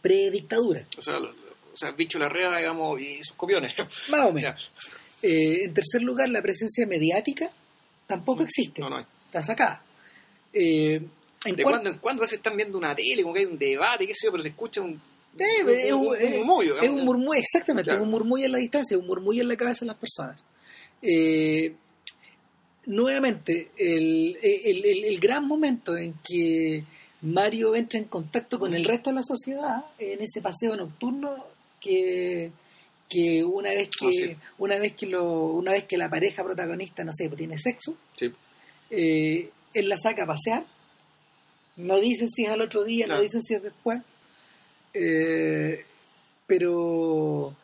[0.00, 1.30] pre dictadura O sea, lo-
[1.72, 3.74] o sea, Bicho Larrea, digamos, y sus copiones.
[4.08, 4.70] más o menos.
[5.22, 7.50] Eh, en tercer lugar la presencia mediática
[8.06, 9.04] tampoco existe No, no hay.
[9.26, 9.82] está sacada
[10.52, 11.00] Eh,
[11.44, 13.58] en De cuando en cuando a veces están viendo una tele, como que hay un
[13.58, 15.00] debate, qué sé yo, pero se escucha un,
[15.38, 17.00] es un, es- murmullo, es digamos.
[17.00, 18.00] un murmullo, exactamente, Claro.
[18.00, 20.44] es un murmullo en la distancia, un murmullo en la cabeza de las personas.
[21.02, 21.74] Eh,
[22.86, 26.84] nuevamente, el, el- el- el gran momento en que
[27.22, 31.44] Mario entra en contacto con el resto de la sociedad, en ese paseo nocturno
[31.80, 32.50] que,
[33.08, 34.36] que una vez que Ah, sí.
[34.58, 37.96] una vez que lo, una vez que la pareja protagonista, no sé, pues tiene sexo,
[38.18, 38.32] Sí.
[38.90, 40.64] eh, él la saca a pasear.
[41.76, 43.18] No dicen si es al otro día, Claro.
[43.20, 44.00] no dicen si es después.
[44.98, 45.84] Eh,
[46.46, 47.54] pero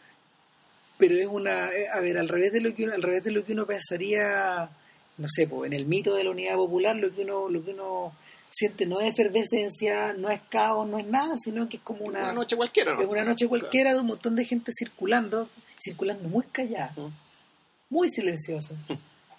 [0.98, 3.30] pero es una eh, a ver al revés de lo que uno, al revés de
[3.30, 4.68] lo que uno pensaría
[5.18, 7.70] no sé pues, en el mito de la unidad popular lo que uno lo que
[7.70, 8.12] uno
[8.50, 12.24] siente no es efervescencia no es caos no es nada sino que es como una,
[12.24, 13.00] Una noche cualquiera, ¿no?
[13.00, 15.48] es una noche cualquiera de un montón de gente circulando
[15.82, 16.92] circulando muy callada
[17.88, 18.74] muy silenciosa.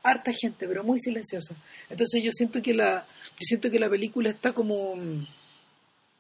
[0.04, 1.56] Harta gente pero muy silenciosa.
[1.90, 3.06] Entonces yo siento que la
[3.40, 4.96] yo siento que la película está como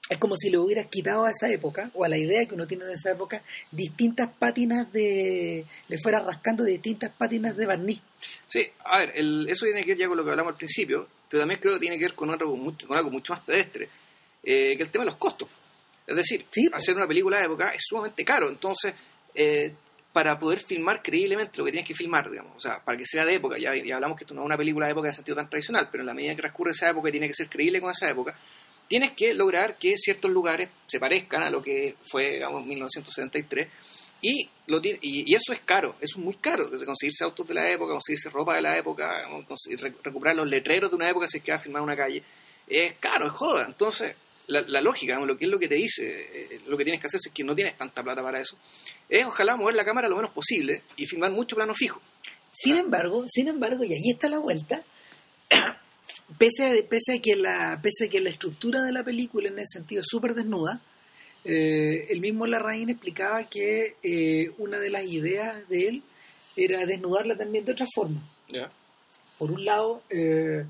[0.09, 2.67] es como si le hubieras quitado a esa época o a la idea que uno
[2.67, 7.99] tiene de esa época distintas pátinas de le fuera rascando distintas pátinas de barniz
[8.47, 11.07] Sí, a ver, el- eso tiene que ver ya con lo que hablamos al principio,
[11.29, 13.89] pero también creo que tiene que ver con, otro, mucho- con algo mucho más pedestre,
[14.43, 15.49] eh, que el tema de los costos.
[16.05, 18.93] Es decir, Sí, hacer una película de época es sumamente caro, entonces,
[19.35, 19.73] eh,
[20.11, 23.25] para poder filmar creíblemente lo que tienes que filmar, digamos, o sea, para que sea
[23.25, 25.35] de época, ya, ya hablamos que esto no es una película de época en sentido
[25.35, 27.81] tan tradicional, pero en la medida que transcurre esa época y tiene que ser creíble
[27.81, 28.35] con esa época,
[28.87, 33.67] tienes que lograr que ciertos lugares se parezcan a lo que fue, digamos, 1973,
[34.21, 37.91] y, lo y, eso es caro, eso es muy caro, conseguirse autos de la época,
[37.91, 39.25] conseguirse ropa de la época,
[40.01, 42.23] recuperar los letreros de una época si es que va a filmar una calle,
[42.67, 43.65] es caro, es joda.
[43.65, 44.15] Entonces,
[44.47, 47.19] la, lógica, lo que es lo que te dice, eh, lo que tienes que hacer
[47.19, 48.57] si es que no tienes tanta plata para eso,
[49.09, 52.01] es ojalá mover la cámara lo menos posible y filmar mucho plano fijo.
[52.51, 54.83] sin embargo sin embargo y ahí está la vuelta
[56.37, 59.59] pese a, pese a que la pese a que la estructura de la película en
[59.59, 60.81] ese sentido es súper desnuda
[61.45, 66.03] eh, el mismo Larraín explicaba que eh, una de las ideas de él
[66.55, 68.21] era desnudarla también de otra forma
[69.43, 70.65] por un lado, eh,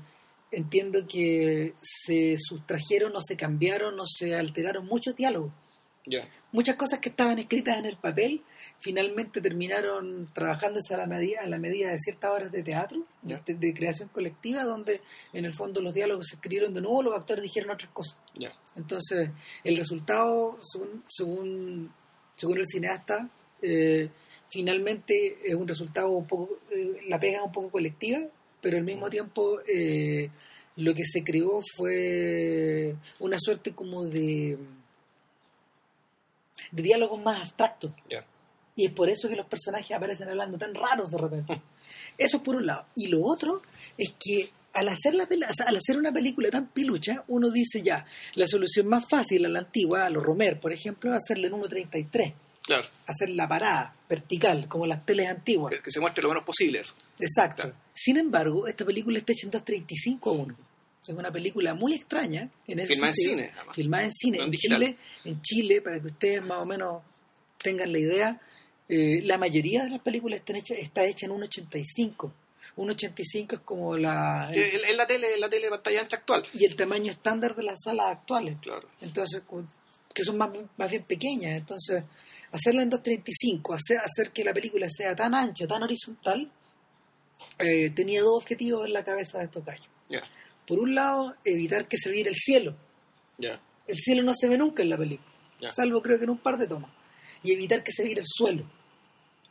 [0.50, 5.52] entiendo que se sustrajeron o se cambiaron o se alteraron muchos diálogos.
[6.52, 8.42] Muchas cosas que estaban escritas en el papel
[8.80, 13.40] finalmente terminaron trabajándose a la medida, a la medida de ciertas horas de teatro, de,
[13.46, 15.00] de creación colectiva, donde
[15.32, 18.18] en el fondo los diálogos se escribieron de nuevo, los actores dijeron otras cosas.
[18.76, 19.30] Entonces,
[19.64, 21.92] el resultado, según, según,
[22.36, 23.30] según el cineasta,
[23.62, 24.10] eh,
[24.50, 28.20] finalmente es un resultado un poco, eh, la pega es un poco colectiva,
[28.60, 30.30] pero al mismo tiempo eh,
[30.76, 34.58] lo que se creó fue una suerte como de,
[36.70, 37.92] de diálogos más abstractos.
[38.76, 41.60] Y es por eso que los personajes aparecen hablando tan raros de repente.
[42.18, 42.86] Eso es por un lado.
[42.96, 43.62] Y lo otro
[43.96, 47.50] es que al hacer, la peli- o sea, al hacer una película tan pilucha, uno
[47.50, 51.16] dice ya, la solución más fácil a la antigua, a los Romer, por ejemplo, es
[51.22, 52.34] hacerla en 1.33.
[52.62, 52.88] Claro.
[53.06, 55.72] Hacer la parada vertical, como las teles antiguas.
[55.72, 56.82] Que, que se muestre lo menos posible.
[57.20, 57.62] Exacto.
[57.62, 57.76] Claro.
[57.92, 60.56] Sin embargo, esta película está hecha en 2.35 a 1.
[61.06, 62.50] Es una película muy extraña.
[62.66, 63.76] En ese Filmada en cine, además.
[63.76, 64.38] Filmada en cine.
[64.38, 64.52] No en.
[64.52, 67.02] Chile, en Chile, para que ustedes más o menos
[67.62, 68.40] tengan la idea,
[68.88, 72.32] eh, la mayoría de las películas están hechas, está hecha en 1.85.
[72.76, 74.50] 1.85 es como la...
[74.52, 76.44] Es la tele, la tele pantalla ancha actual.
[76.52, 78.56] y el tamaño estándar de las salas actuales.
[78.60, 78.88] Claro.
[79.00, 79.42] Entonces,
[80.12, 81.56] que son más, más bien pequeñas.
[81.56, 82.02] Entonces,
[82.50, 86.50] hacerla en 2.35, hacer, hacer que la película sea tan ancha, tan horizontal,
[87.58, 89.88] eh, tenía dos objetivos en la cabeza de estos gallos.
[90.08, 90.22] Ya.
[90.66, 92.74] Por un lado, evitar que se viera el cielo.
[93.86, 95.28] El cielo no se ve nunca en la película,
[95.72, 96.90] salvo creo que en un par de tomas.
[97.42, 98.64] Y evitar que se viera el suelo.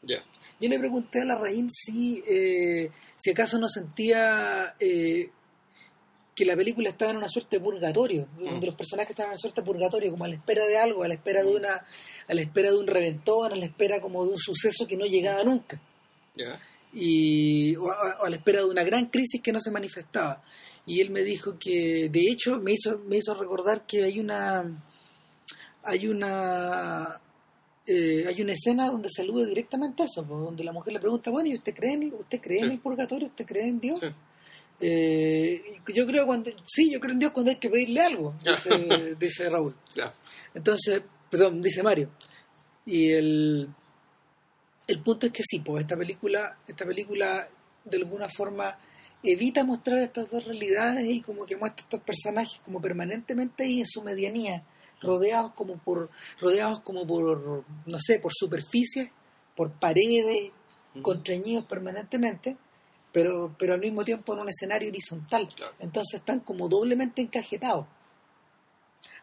[0.02, 0.24] Ya.
[0.60, 5.30] Yo le pregunté a la Raín si, eh, si acaso no sentía eh,
[6.36, 9.38] que la película estaba en una suerte de purgatorio, donde los personajes estaban en una
[9.40, 11.86] suerte de purgatorio, como a la espera de algo, a la espera de una,
[12.28, 15.06] a la espera de un reventón, a la espera como de un suceso que no
[15.06, 15.80] llegaba nunca,
[16.36, 16.60] Ya.
[16.92, 20.44] y o a, o a la espera de una gran crisis que no se manifestaba.
[20.86, 24.66] Y él me dijo que, de hecho, me hizo, me hizo recordar que hay una,
[25.84, 27.22] hay una
[27.86, 31.32] eh, hay una escena donde se alude directamente a eso, donde la mujer le pregunta,
[31.32, 33.28] bueno, ¿y usted cree en, usted cree en el purgatorio?
[33.28, 34.00] ¿Usted cree en Dios?
[34.00, 34.08] Sí.
[34.80, 39.16] Eh, yo creo cuando, sí, yo creo en Dios cuando hay que pedirle algo, dice,
[39.20, 39.76] dice Raúl.
[40.54, 42.10] Entonces, perdón, dice Mario.
[42.86, 43.70] Y el,
[44.88, 47.48] el punto es que sí, pues esta película, esta película
[47.84, 48.78] de alguna forma
[49.24, 53.88] evita mostrar estas dos realidades y como que muestra estos personajes como permanentemente ahí en
[53.88, 54.64] su medianía,
[55.02, 56.10] rodeados como por,
[56.40, 59.10] rodeados como por, no sé, por superficies,
[59.56, 60.52] por paredes,
[60.94, 61.02] Ujú.
[61.02, 62.58] contrañidos permanentemente,
[63.12, 65.48] pero, pero al mismo tiempo en un escenario horizontal.
[65.56, 65.74] Claro.
[65.80, 67.88] Entonces están como doblemente encajetados.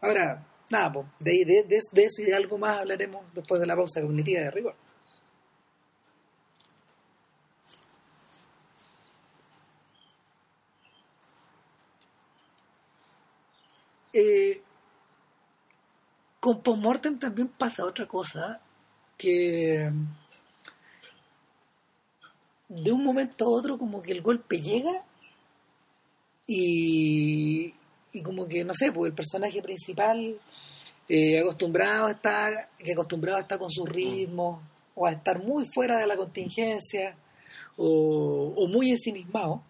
[0.00, 3.66] Ahora, nada, pues, de, de, de, de eso y de algo más hablaremos después de
[3.66, 4.74] la pausa cognitiva de rigor.
[14.12, 14.62] Eh,
[16.40, 18.60] con Postmortem también pasa otra cosa
[19.16, 19.92] que
[22.68, 25.04] de un momento a otro como que el golpe llega
[26.46, 27.72] y,
[28.24, 30.38] como que no sé, pues el personaje principal
[31.08, 34.62] eh, acostumbrado a estar, que acostumbrado a estar con su ritmo
[34.94, 37.14] o a estar muy fuera de la contingencia
[37.76, 39.62] o, o muy ensimismado,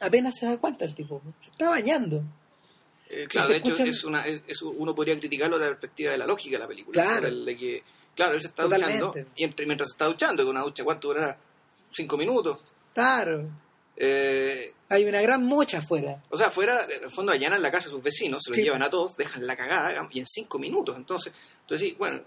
[0.00, 2.22] apenas se da cuenta el tipo, se está bañando.
[3.08, 6.18] Eh, claro, de hecho, escuchan- es una, es- uno podría criticarlo desde la perspectiva de
[6.18, 7.02] la lógica de la película.
[7.02, 7.26] Claro.
[7.28, 7.82] el que,
[8.14, 8.98] claro, él se está Totalmente.
[9.04, 11.38] duchando y entre- mientras se está duchando, con una ducha, ¿cuánto durará?
[11.92, 12.60] Cinco minutos.
[12.94, 13.48] Claro,
[13.98, 16.22] Eh, hay una gran mocha afuera.
[16.28, 18.62] o sea, afuera, en el fondo, allanan la casa de sus vecinos, se los Sí.
[18.62, 20.96] llevan a todos, dejan la cagada y en cinco minutos.
[20.96, 22.20] Entonces, entonces sí, bueno,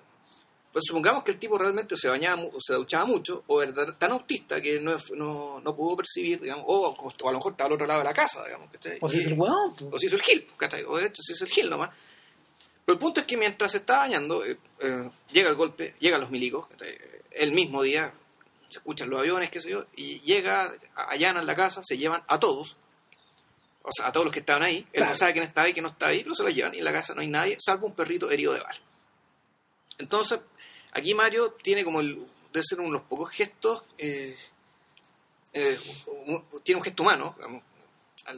[0.72, 4.12] pues supongamos que el tipo realmente se bañaba, o se duchaba mucho, o era tan
[4.12, 7.74] autista que no, no, no pudo percibir, digamos, o, o a lo mejor estaba al
[7.74, 8.70] otro lado de la casa, digamos.
[8.72, 8.98] ¿cachai?
[9.02, 9.94] O si es Y- el huevón, pues.
[9.94, 10.84] o se hizo el gil, ¿cachai?
[10.84, 11.90] O de hecho se hizo el gil nomás.
[12.86, 16.22] Pero el punto es que mientras se está bañando, eh, eh, llega el golpe, llegan
[16.22, 16.98] los milicos, ¿cachai?
[17.32, 18.12] el mismo día,
[18.68, 22.40] se escuchan los aviones, qué sé yo, y llega, allanan la casa, se llevan a
[22.40, 22.76] todos,
[23.82, 24.78] o sea, a todos los que estaban ahí.
[24.78, 25.12] Él Claro.
[25.12, 26.84] no sabe quién está ahí, quién no está ahí, pero se los llevan y en
[26.84, 28.80] la casa no hay nadie, salvo un perrito herido de bala.
[29.98, 30.40] Entonces,
[30.92, 32.16] aquí Mario tiene como el,
[32.54, 34.36] debe ser uno de los pocos gestos, eh,
[35.54, 35.78] eh,
[36.64, 37.64] tiene un gesto humano, digamos,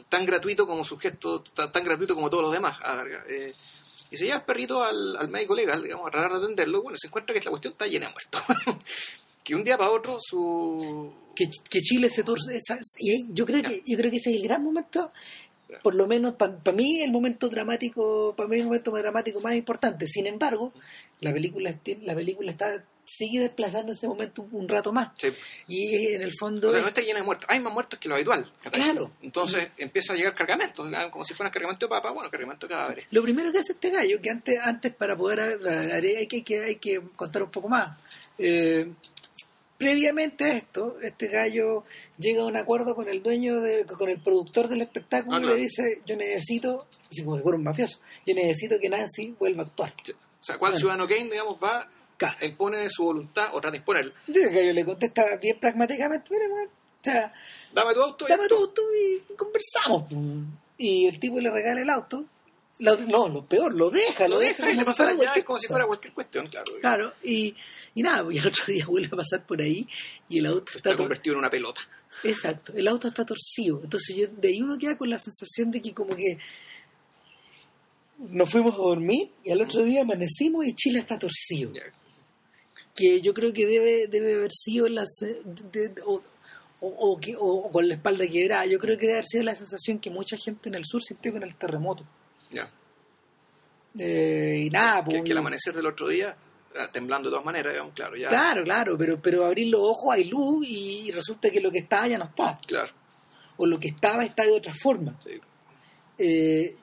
[0.08, 3.24] tan gratuito como su gesto, tan, tan gratuito como todos los demás, a la larga.
[3.28, 3.54] Eh,
[4.12, 6.98] y se lleva el perrito al, al médico legal, digamos, a tratar de atenderlo, bueno,
[7.00, 8.42] se encuentra que la cuestión está llena de muertos.
[9.44, 11.14] que un día para otro su...
[11.36, 12.60] que, que Chile se torce
[13.30, 15.12] yo creo que yo creo que ese es el gran momento
[15.82, 19.56] Por lo menos para mí el momento dramático, para mí el momento más dramático más
[19.56, 20.08] importante.
[20.08, 20.74] Sin embargo,
[21.20, 25.10] la película la película está sigue desplazando ese momento un, rato más.
[25.68, 26.70] Y en el fondo...
[26.70, 27.50] O sea, no está llena de muertos.
[27.50, 28.50] Hay más muertos que lo habitual.
[28.72, 29.12] Claro.
[29.22, 33.06] Entonces empieza a llegar cargamento, como si fuera cargamento de papa, bueno, cargamento de cadáveres.
[33.12, 35.40] Lo primero que hace este gallo, que antes, antes para poder...
[35.42, 37.98] Hay que, hay que, contar un poco más.
[38.38, 38.92] Eh,
[39.82, 41.84] previamente a esto, este gallo
[42.20, 45.46] llega a un acuerdo con el dueño, de, con el productor del espectáculo ah, y
[45.46, 49.64] le dice, yo necesito, así como si fuera un mafioso, yo necesito que Nancy vuelva
[49.64, 49.92] a actuar.
[49.92, 51.88] O sea, ¿cuál ciudadano Kane, digamos, va
[52.42, 54.14] impone su voluntad o trata de imponerla.
[54.28, 57.34] que yo le contesta bien pragmáticamente, mira, o sea,
[57.74, 58.28] dame tu auto.
[58.28, 60.04] Dame tu auto y conversamos.
[60.78, 62.26] Y el tipo le regala el auto.
[62.82, 65.16] No, lo peor, lo deja, lo, deja, y le pasa
[65.46, 66.72] como si fuera cualquier cuestión, claro.
[66.80, 67.56] Claro, y,
[67.96, 69.88] y nada, y el otro día vuelve a pasar por ahí
[70.28, 71.82] y el auto está, convertido en una pelota.
[72.24, 73.82] Exacto, el auto está torcido.
[73.84, 76.38] Entonces yo, de ahí uno queda con la sensación de que como que
[78.18, 81.72] nos fuimos a dormir y al otro día amanecimos y Chile está torcido
[82.96, 85.06] que yo creo que debe, debe haber sido la,
[86.06, 86.22] o,
[86.82, 90.00] o, que, o, con la espalda quebrada, yo creo que debe haber sido la sensación
[90.00, 92.06] que mucha gente en el sur sintió con el terremoto.
[92.52, 92.70] Ya.
[93.98, 96.36] Eh, y nada, pues, que, el amanecer del otro día
[96.78, 98.30] ah, temblando de todas maneras, claro, ya.
[98.30, 102.08] Claro, claro, pero, pero abrir los ojos hay luz y resulta que lo que estaba
[102.08, 102.58] ya no está.
[102.66, 102.92] Claro.
[103.58, 105.20] O lo que estaba está de otra forma.
[105.24, 105.40] Sí.
[106.18, 106.76] Eh,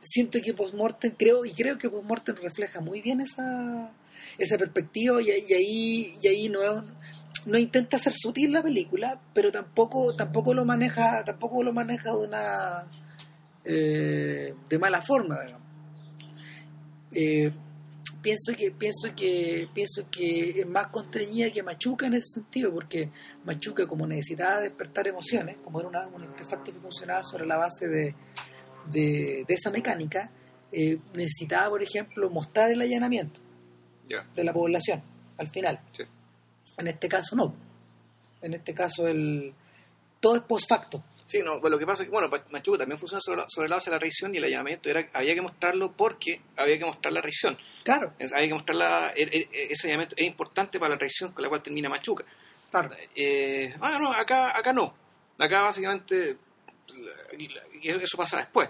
[0.00, 3.90] siento que Postmortem, creo, y creo que Postmortem refleja muy bien esa,
[4.38, 6.60] esa perspectiva y, ahí, y ahí no,
[7.46, 12.26] no intenta ser sutil la película, pero tampoco, tampoco lo maneja, tampoco lo maneja de
[12.26, 12.84] una
[13.64, 15.40] eh, de mala forma,
[17.12, 17.52] eh,
[18.20, 23.10] pienso que pienso que pienso que es más constreñida que Machuca en ese sentido porque
[23.44, 28.14] Machuca como necesitaba despertar emociones como era un artefacto que funcionaba sobre la base de,
[28.90, 30.30] de, esa mecánica
[30.70, 33.40] eh, necesitaba por ejemplo mostrar el allanamiento
[34.34, 35.02] de la población,
[35.38, 35.80] al final.
[36.76, 37.54] En este caso no.
[38.42, 39.54] En este caso el
[40.20, 41.02] todo es post facto.
[41.32, 43.38] Sí, no, pues lo que pasa es que, bueno, Machuca también funciona sobre
[43.70, 46.84] la, base de la revisión y el allanamiento era, había que mostrarlo porque había que
[46.84, 47.56] mostrar la revisión.
[47.82, 48.12] Claro.
[48.34, 51.48] había que mostrar la, er, er, ese allanamiento es importante para la revisión con la
[51.48, 52.22] cual termina Machuca.
[52.70, 52.90] Claro.
[53.16, 54.94] Eh, ah, no, acá, acá no.
[55.38, 56.36] Acá básicamente,
[57.38, 58.68] y eso pasa después.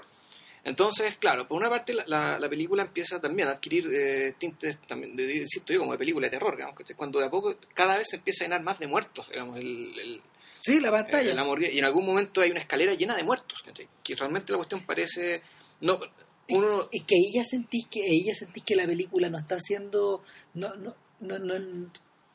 [0.62, 5.16] Entonces, claro, por una parte la, la, película empieza también a adquirir eh, tintes, también,
[5.16, 7.98] de, insisto yo, como de película de terror, digamos, que cuando de a poco cada
[7.98, 10.22] vez se empieza a llenar más de muertos, digamos, el...
[10.62, 11.30] sí, la pantalla.
[11.70, 13.62] y en algún momento hay una escalera llena de muertos,
[14.02, 15.42] que realmente la cuestión parece...
[15.80, 16.00] no
[16.48, 16.88] uno...
[16.90, 20.94] y, que ella sentís que ella sentís que la película no está haciendo no no
[21.20, 21.54] no no,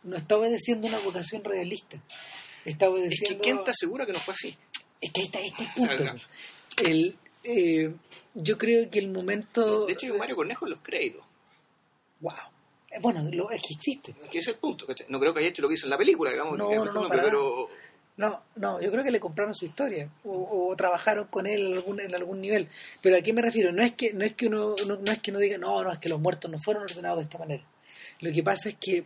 [0.03, 2.01] no está obedeciendo una vocación realista
[2.63, 4.57] está obedeciendo es que quién te asegura que no fue así
[5.01, 6.15] es que ahí está, este punto
[6.85, 7.93] el, eh,
[8.33, 9.85] yo creo que el momento...
[9.85, 11.23] De hecho hay un Mario Cornejo en los créditos.
[12.19, 12.33] Wow.
[12.91, 14.15] Eh, bueno, lo, es que existe.
[14.23, 14.85] Es que es el punto.
[15.09, 16.57] No creo que haya hecho lo que hizo en la película, digamos.
[16.57, 17.69] No, no, no, pero...
[18.17, 22.41] no, no, yo creo que le compraron su historia o, trabajaron con él en algún,
[22.41, 22.67] nivel.
[23.01, 23.71] Pero a qué me refiero?
[23.71, 25.99] No es que no es que uno no, es que uno diga no, no es
[25.99, 27.63] que los muertos no fueron ordenados de esta manera.
[28.19, 29.05] Lo que pasa es que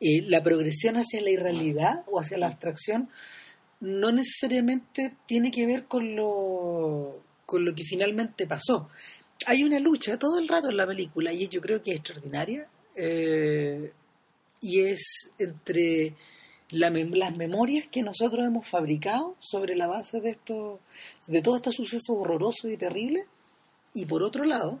[0.00, 3.10] eh, la progresión hacia la irrealidad o hacia la abstracción
[3.80, 8.88] no necesariamente tiene que ver con lo con lo que finalmente pasó.
[9.46, 12.66] Hay una lucha todo el rato en la película y yo creo que es extraordinaria
[12.96, 13.92] eh,
[14.62, 15.02] y es
[15.38, 16.14] entre
[16.70, 20.80] las memorias que nosotros hemos fabricado sobre la base de estos
[21.28, 23.26] de todos estos sucesos horrorosos y terribles
[23.94, 24.80] y por otro lado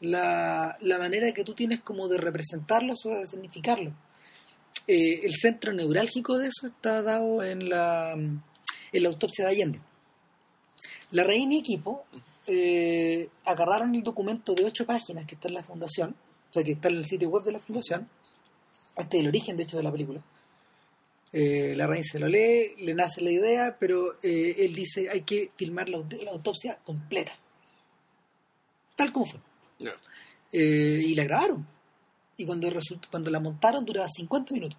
[0.00, 3.94] la, la manera que tú tienes como de representarlos o de significarlos.
[4.88, 9.80] Eh, el centro neurálgico de eso está dado en la, en la autopsia de Allende
[11.12, 12.04] la reina y equipo
[12.46, 16.16] eh, agarraron el documento de ocho páginas que está en la fundación,
[16.50, 18.08] o sea, que está en el sitio web de la fundación.
[18.96, 20.22] Este es el origen, de hecho, de la película.
[21.32, 25.22] Eh, la reina se lo lee, le nace la idea, pero eh, él dice hay
[25.22, 25.98] que filmar la,
[26.30, 27.32] autopsia completa.
[28.94, 29.40] Tal como fue.
[30.52, 31.66] y la grabaron.
[32.36, 32.68] Y cuando,
[33.10, 34.78] cuando la montaron duraba 50 minutos.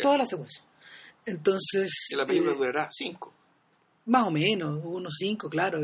[0.00, 0.62] Toda la secuencia.
[1.26, 1.90] Entonces...
[2.10, 3.32] Y la película durará 5.
[4.06, 5.82] Más o menos, unos cinco, claro.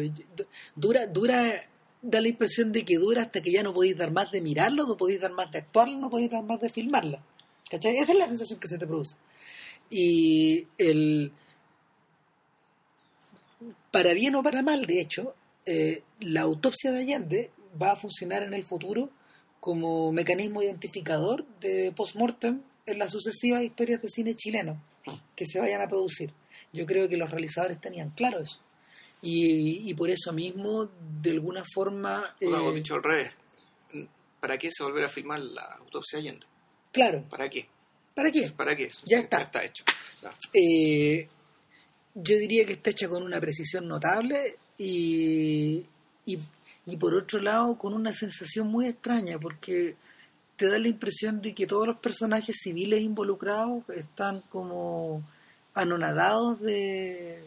[0.75, 1.63] Dura, dura,
[2.03, 4.87] da la impresión de que dura hasta que ya no podéis dar más de mirarlo,
[4.87, 7.21] no podéis dar más de actuarlo, no podéis dar más de filmarlo.
[7.71, 7.97] ¿Cachai?
[7.97, 9.17] Esa es la sensación que se te produce.
[9.91, 11.33] Y el.
[13.91, 15.35] Para bien o para mal, de hecho,
[15.65, 19.11] eh, la autopsia de Allende va a funcionar en el futuro
[19.61, 24.81] como mecanismo identificador de post-mortem en las sucesivas historias de cine chileno
[25.35, 26.33] que se vayan a producir.
[26.73, 28.61] Yo creo que los realizadores tenían claro eso.
[29.23, 30.89] y, y por eso mismo,
[31.23, 32.37] de alguna forma...
[32.45, 33.31] O sea, dicho al revés,
[34.41, 36.47] ¿para qué se volver a filmar la autopsia de Allende?
[36.93, 37.67] claro, ¿Para qué?
[38.17, 38.51] ¿Para qué?
[38.51, 38.91] ¿Para qué?
[39.05, 39.39] Ya está.
[39.39, 39.85] Ya está hecho.
[40.53, 41.29] Eh,
[42.15, 45.85] yo diría que está hecha con una precisión notable y,
[46.25, 46.39] y,
[46.87, 49.95] y por otro lado con una sensación muy extraña porque
[50.57, 55.23] te da la impresión de que todos los personajes civiles involucrados están como
[55.75, 57.45] anonadados de,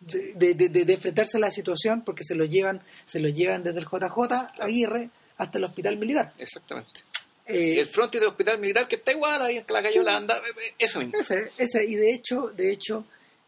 [0.00, 3.62] de, de- de- de enfrentarse a la situación porque se los llevan se los llevan
[3.62, 6.32] desde el JJ Aguirre hasta el hospital militar.
[6.38, 7.02] Exactamente.
[7.46, 10.40] Eh, el frontis del hospital militar que está igual ahí en la calle Holanda, eh,
[10.68, 11.18] eh, eso mismo.
[11.20, 13.04] Ese, ese, y de hecho, de hecho,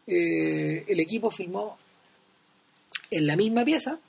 [0.07, 1.77] eh, el equipo filmó
[3.11, 3.99] en la misma pieza,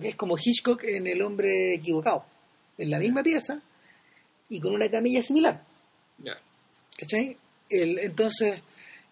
[0.00, 2.24] que es como Hitchcock en El hombre equivocado,
[2.78, 3.60] en la misma pieza
[4.48, 5.62] y con una camilla similar.
[6.98, 7.36] ¿cachai?
[7.68, 8.60] El- entonces,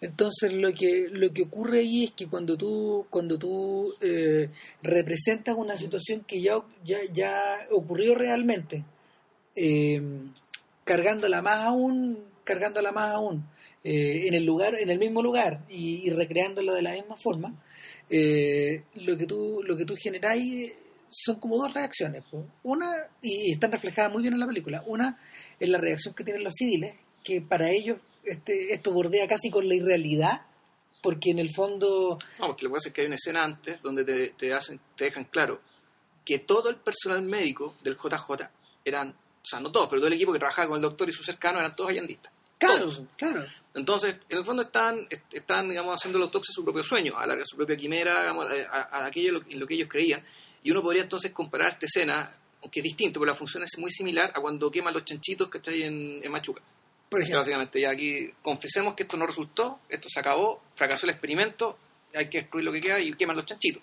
[0.00, 4.48] entonces lo que lo que ocurre ahí es que cuando tú cuando tú eh,
[4.82, 8.84] representas una situación que ya ya, ya ocurrió realmente,
[9.54, 10.00] eh,
[10.84, 13.44] cargándola más aún, cargándola más aún
[13.84, 17.54] eh, en el lugar, en el mismo lugar y, recreándola de la misma forma,
[18.08, 20.72] eh, lo que tú, lo que tú generáis
[21.10, 22.24] son como dos reacciones.
[22.62, 22.90] Una,
[23.22, 25.18] y están reflejadas muy bien en la película, una
[25.58, 29.68] es la reacción que tienen los civiles, que para ellos este, esto bordea casi con
[29.68, 30.42] la irrealidad,
[31.02, 33.80] porque en el fondo No, porque lo que pasa es que hay una escena antes
[33.82, 35.60] donde te, te hacen, te dejan claro
[36.24, 38.48] que todo el personal médico del JJ
[38.84, 41.12] eran, o sea, no todos, pero todo el equipo que trabajaba con el doctor y
[41.12, 42.32] sus cercanos eran todos allandistas.
[42.58, 43.02] Claro, Todos.
[43.16, 43.44] claro.
[43.74, 47.26] Entonces, en el fondo están, est- están digamos, haciendo la autopsia su propio sueño, a,
[47.26, 50.22] la, a su propia quimera, digamos, a, a- aquello lo- en lo que ellos creían.
[50.62, 53.90] Y uno podría entonces comparar esta escena, aunque es distinto, pero la función es muy
[53.90, 56.60] similar a cuando queman los chanchitos que está ahí en, en Machuca.
[57.08, 61.10] Por ejemplo, básicamente ya aquí confesemos que esto no resultó, esto se acabó, fracasó el
[61.10, 61.78] experimento,
[62.14, 63.82] hay que destruir lo que queda y queman los chanchitos.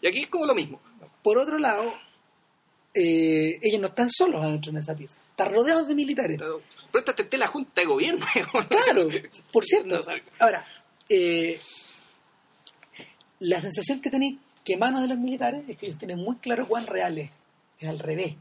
[0.00, 0.80] Y aquí es como lo mismo.
[1.22, 1.92] por otro lado,
[2.96, 6.38] eh, ellos no están solos adentro en esa pieza, están rodeados de militares.
[6.38, 8.24] Pero esta esté la Junta de Gobierno.
[8.68, 9.08] Claro,
[9.52, 10.00] por cierto.
[10.38, 10.66] Ahora,
[11.08, 11.60] eh,
[13.40, 16.66] la sensación que tenéis que emana de los militares es que ellos tienen muy claro
[16.66, 17.30] cuán real es.
[17.82, 18.34] Al revés,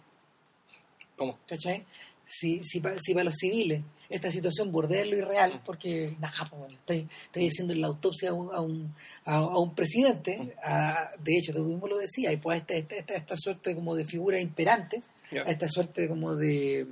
[1.18, 1.38] ¿Cómo?
[1.48, 1.84] ¿cachai?
[2.26, 3.82] Si, si, para si para los civiles
[4.16, 7.08] esta situación bordea lo irreal, porque nada, pues, estáis
[7.54, 8.96] haciendo la autopsia a un, a un,
[9.26, 12.96] a- a un presidente, a- de hecho, tú mismo lo decías, y pues esta, esta,
[12.96, 15.02] esta, esta suerte como de figura imperante,
[15.32, 15.42] Ya.
[15.44, 16.86] a esta suerte como de,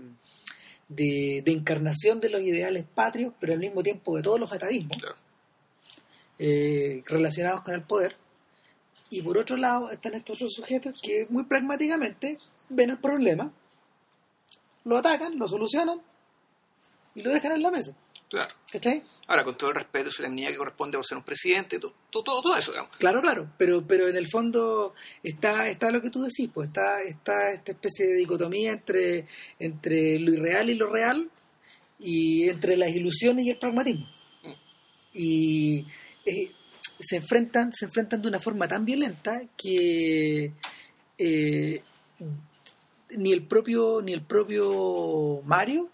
[0.90, 4.98] de, de encarnación de los ideales patrios, pero al mismo tiempo de todos los atavismos
[6.40, 8.16] eh, relacionados con el poder.
[9.10, 12.38] Y por otro lado están estos otros sujetos que muy pragmáticamente
[12.70, 13.52] ven el problema,
[14.86, 16.02] lo atacan, lo solucionan
[17.16, 17.96] y lo dejan en la mesa.
[18.30, 18.54] Claro.
[18.72, 19.04] ¿Cachai?
[19.28, 22.42] Ahora, con todo el respeto y solemnidad que corresponde por ser un presidente, todo, todo,
[22.42, 22.96] todo, eso, digamos.
[22.98, 27.04] Claro, claro, pero, pero en el fondo está, está lo que tú decís, pues está,
[27.04, 29.28] está esta especie de dicotomía entre,
[29.60, 31.30] entre lo irreal y lo real,
[32.00, 34.08] y entre las ilusiones y el pragmatismo.
[34.42, 34.54] Mm.
[35.14, 35.86] Y
[36.26, 36.52] eh,
[37.00, 40.54] se enfrentan, se enfrentan de una forma tan violenta que
[41.18, 41.82] eh,
[43.12, 45.90] ni el propio, ni el propio Mario,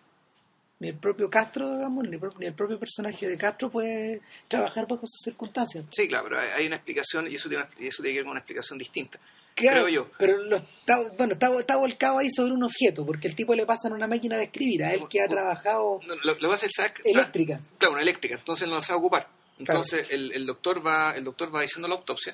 [0.79, 4.21] ni el propio Castro, digamos, ni el propio, ni el propio personaje de Castro puede
[4.47, 5.85] trabajar bajo esas circunstancias.
[5.91, 8.39] Sí, claro, pero hay, una explicación y eso tiene, eso tiene que ver con una
[8.39, 9.19] explicación distinta.
[9.55, 10.11] Claro, creo yo.
[10.17, 13.65] pero lo está, bueno, está, está volcado ahí sobre un objeto, porque el tipo le
[13.65, 16.71] pasan una máquina de escribir, a él que ha trabajado No, lo, lo que el
[16.71, 17.59] SAC- eléctrica.
[17.77, 19.27] Claro, una eléctrica, entonces no la sabe ocupar.
[19.57, 22.33] Entonces el, el doctor va el doctor va diciendo la autopsia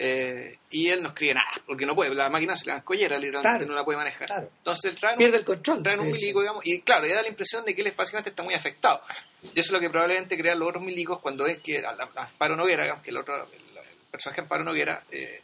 [0.00, 3.18] eh, y él no escribe nada, porque no puede, la máquina se le da collera,
[3.18, 3.66] literalmente Claro.
[3.66, 4.26] no la puede manejar.
[4.26, 4.50] Claro.
[4.58, 5.82] Entonces traen un, Pierde el control.
[5.82, 8.42] traen un milico, digamos, y claro, le da la impresión de que él básicamente está
[8.44, 9.02] muy afectado.
[9.42, 12.08] Y eso es lo que probablemente crean los otros milicos cuando ven que a, la-
[12.14, 15.42] a Amparo Noguera, digamos, que el otro el, el personaje Amparo Noguera, eh,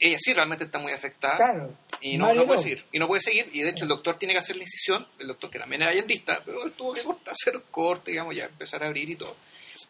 [0.00, 1.72] ella sí realmente está muy afectada Claro.
[2.00, 2.84] y no, puede seguir.
[2.92, 5.26] Y no puede seguir, y de hecho el doctor tiene que hacer la incisión, el
[5.28, 8.44] doctor que también era allendista, pero él tuvo que cortar, hacer un corte, digamos, ya
[8.46, 9.36] empezar a abrir y todo.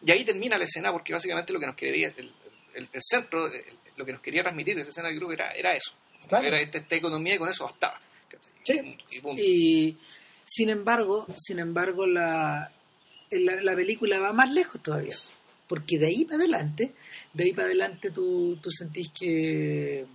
[0.05, 2.31] Y ahí termina la escena porque básicamente lo que nos quería, el,
[2.73, 3.63] el- el centro, el-
[3.97, 5.91] lo que nos quería transmitir esa escena, creo que era, era eso.
[6.27, 6.47] Claro.
[6.47, 7.99] Era esta, esta economía y con eso bastaba.
[8.63, 8.97] Sí.
[9.37, 9.97] Y
[10.45, 12.71] sin embargo, sin embargo, la,
[13.31, 15.15] la, la película va más lejos todavía.
[15.67, 16.93] Porque de ahí para adelante,
[17.33, 20.05] de ahí para adelante tú, tú sentís que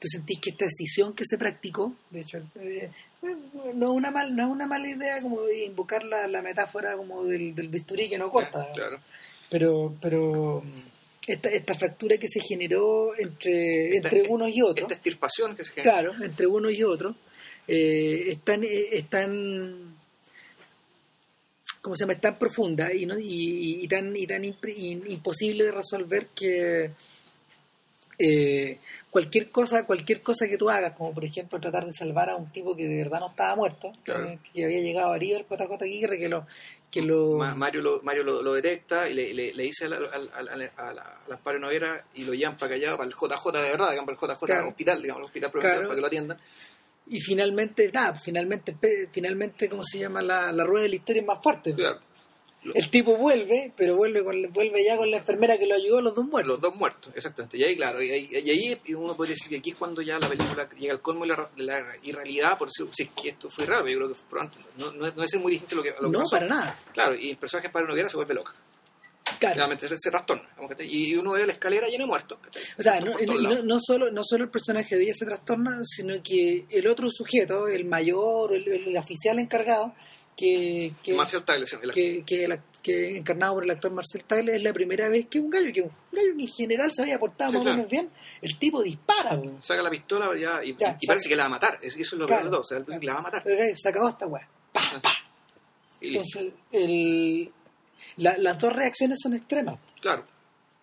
[0.00, 2.90] tú sentís que esta decisión que se practicó, de hecho, eh,
[3.74, 7.24] no es una mal, no es una mala idea como invocar la, la metáfora como
[7.24, 8.68] del, del bisturí que no corta.
[8.74, 8.98] Claro.
[9.50, 10.62] Pero, pero
[11.32, 14.82] esta, esta fractura que se generó entre, Esta- entre unos y otros.
[14.82, 15.92] Esta extirpación que se genera.
[15.92, 17.14] Claro, entre uno y otro,
[17.66, 19.94] eh, están, eh, están,
[21.80, 22.14] ¿cómo se llama?
[22.14, 24.76] Es tan profunda y, no, y, y tan, y tan impre-
[25.08, 26.90] imposible de resolver que
[28.20, 28.78] eh,
[29.10, 32.50] cualquier cosa cualquier cosa que tú hagas, como por ejemplo tratar de salvar a un
[32.50, 34.28] tipo que de verdad no estaba muerto, Claro.
[34.30, 36.46] eh, que había llegado a River, JJ Aguirre, que lo...
[36.90, 39.88] Que lo Ma- Mario lo, Mario lo, lo detecta y le, le, le dice a
[39.88, 44.32] la- Amparo Noguera y lo llevan para callado, para el JJ de verdad, digamos, para
[44.32, 44.68] el JJ Claro.
[44.68, 45.82] hospital, digamos, el hospital Claro.
[45.82, 46.38] para que lo atiendan.
[47.10, 48.76] y finalmente, nada, finalmente,
[49.12, 50.20] finalmente, ¿cómo se llama?
[50.22, 51.74] La, la rueda de la historia es más fuerte.
[51.74, 52.00] Claro.
[52.74, 56.02] El tipo vuelve, pero vuelve con vuelve ya con la enfermera que lo ayudó a
[56.02, 56.48] los dos muertos.
[56.48, 57.56] Los dos muertos, exactamente.
[57.56, 60.18] Y ahí, claro, y ahí, y ahí uno podría decir que aquí es cuando ya
[60.18, 63.64] la película llega al colmo de la, irrealidad, por eso, si es que esto fue
[63.64, 65.82] raro, yo creo que fue antes, no, no, es- no es muy distinto a lo
[65.84, 66.30] que, a lo que no, pasó.
[66.30, 66.80] para nada.
[66.92, 68.52] Claro, y el personaje Pablo Noguera se vuelve loca.
[69.38, 69.54] Claro.
[69.54, 70.48] Realmente se, se trastorna.
[70.80, 72.38] Y uno ve la escalera llena de muertos.
[72.76, 76.14] O sea, no, no, no solo, no solo el personaje de ella se trastorna, sino
[76.24, 79.94] que el otro sujeto, el mayor, el, el oficial encargado,
[80.38, 84.72] que, que, Tagle, el- que, que, que encarnado por el actor Marcel Tagle, es la
[84.72, 87.56] primera vez que un gallo, que un gallo que en general se había portado Sí,
[87.56, 87.76] más o claro.
[87.78, 88.10] menos bien,
[88.40, 89.40] el tipo dispara.
[89.62, 91.78] saca la pistola ya, y, Ya, y saca- parece que la va a matar.
[91.82, 92.60] Eso es lo Claro.
[92.60, 93.42] O sea, el- la va a matar.
[93.44, 94.48] El gallo sacado esta weá.
[94.72, 95.12] Pa, pa.
[96.00, 96.38] Y listo.
[96.38, 97.50] Entonces, el,
[98.18, 99.80] la- las dos reacciones son extremas.
[100.00, 100.24] Claro.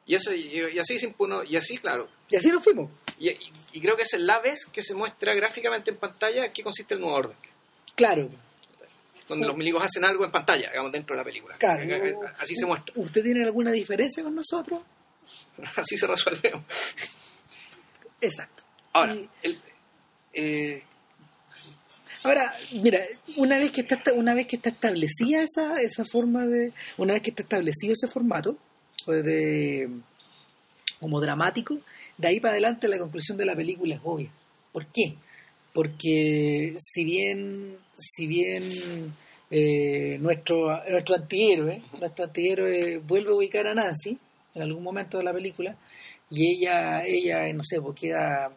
[0.06, 2.10] Y, ese, y, y así se impuno, y así, claro.
[2.30, 2.92] Y así nos fuimos.
[3.18, 6.62] Y, y- creo que esa es la vez que se muestra gráficamente en pantalla qué
[6.62, 7.38] consiste el nuevo orden.
[7.96, 8.30] Claro,
[9.28, 11.56] Donde los milicos hacen algo en pantalla, digamos, dentro de la película.
[11.58, 11.84] claro.
[12.38, 12.94] Así se muestra.
[12.98, 14.82] ¿Usted tiene alguna diferencia con nosotros?
[15.78, 16.52] Así se resuelve.
[18.22, 18.64] Exacto.
[18.94, 19.60] Ahora, Y- el,
[20.34, 20.84] eh,
[22.24, 22.52] Ahora,
[22.82, 23.02] mira,
[23.38, 27.22] una vez que está una vez que está establecida esa esa forma de una vez
[27.22, 28.58] que está establecido ese formato
[29.06, 29.88] pues, de
[31.00, 31.78] como dramático,
[32.18, 34.32] de ahí para adelante la conclusión de la película es obvia.
[34.72, 35.16] ¿Por qué?
[35.76, 38.72] Porque si bien si bien
[39.52, 44.18] eh, nuestro nuestro antihéroe, nuestro antihéroe vuelve a ubicar a Nancy
[44.54, 45.76] en algún momento de la película
[46.30, 48.54] y ella ella no sé, pues queda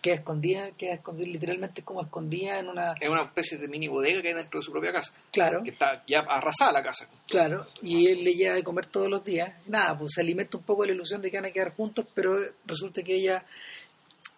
[0.00, 4.22] queda escondida, queda escondida literalmente como escondida en una es una especie de mini bodega
[4.22, 5.14] que hay dentro de su propia casa.
[5.30, 7.06] claro Que está ya arrasada la casa.
[7.28, 9.52] Claro, y él le lleva de comer todos los días.
[9.66, 12.36] Nada, pues se alimenta un poco la ilusión de que van a quedar juntos, pero
[12.66, 13.44] resulta que ella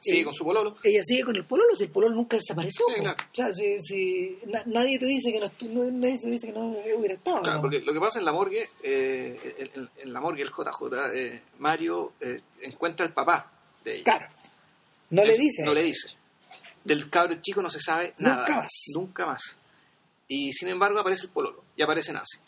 [0.04, 0.76] Sigue Eh, con su pololo.
[0.84, 2.84] ella sigue con el pololo, si el pololo nunca desapareció.
[2.94, 3.16] Sí, claro.
[3.32, 6.68] O sea, si, si na- nadie te dice que no, nadie te dice que no
[6.96, 7.40] hubiera estado.
[7.40, 7.60] Claro, ¿no?
[7.62, 9.66] porque lo que pasa en la morgue, eh,
[10.02, 13.50] en, la morgue, el JJ, eh, Mario eh, encuentra al papá
[13.82, 14.04] de ella.
[14.04, 14.26] Claro.
[15.10, 15.62] No le dice.
[15.62, 16.08] No le dice.
[16.84, 18.40] Del cabro chico no se sabe nada.
[18.40, 18.72] Nunca más.
[18.94, 19.42] Nunca más.
[20.28, 21.64] Y sin embargo aparece el pololo.
[21.76, 22.38] Y aparece Nancy.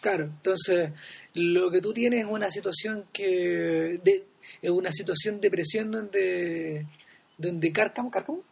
[0.00, 0.92] Claro, entonces
[1.34, 4.24] lo que tú tienes es una situación que de,
[4.62, 6.86] es una situación de presión donde
[7.38, 8.42] donde Cárcamo, Cárcamo,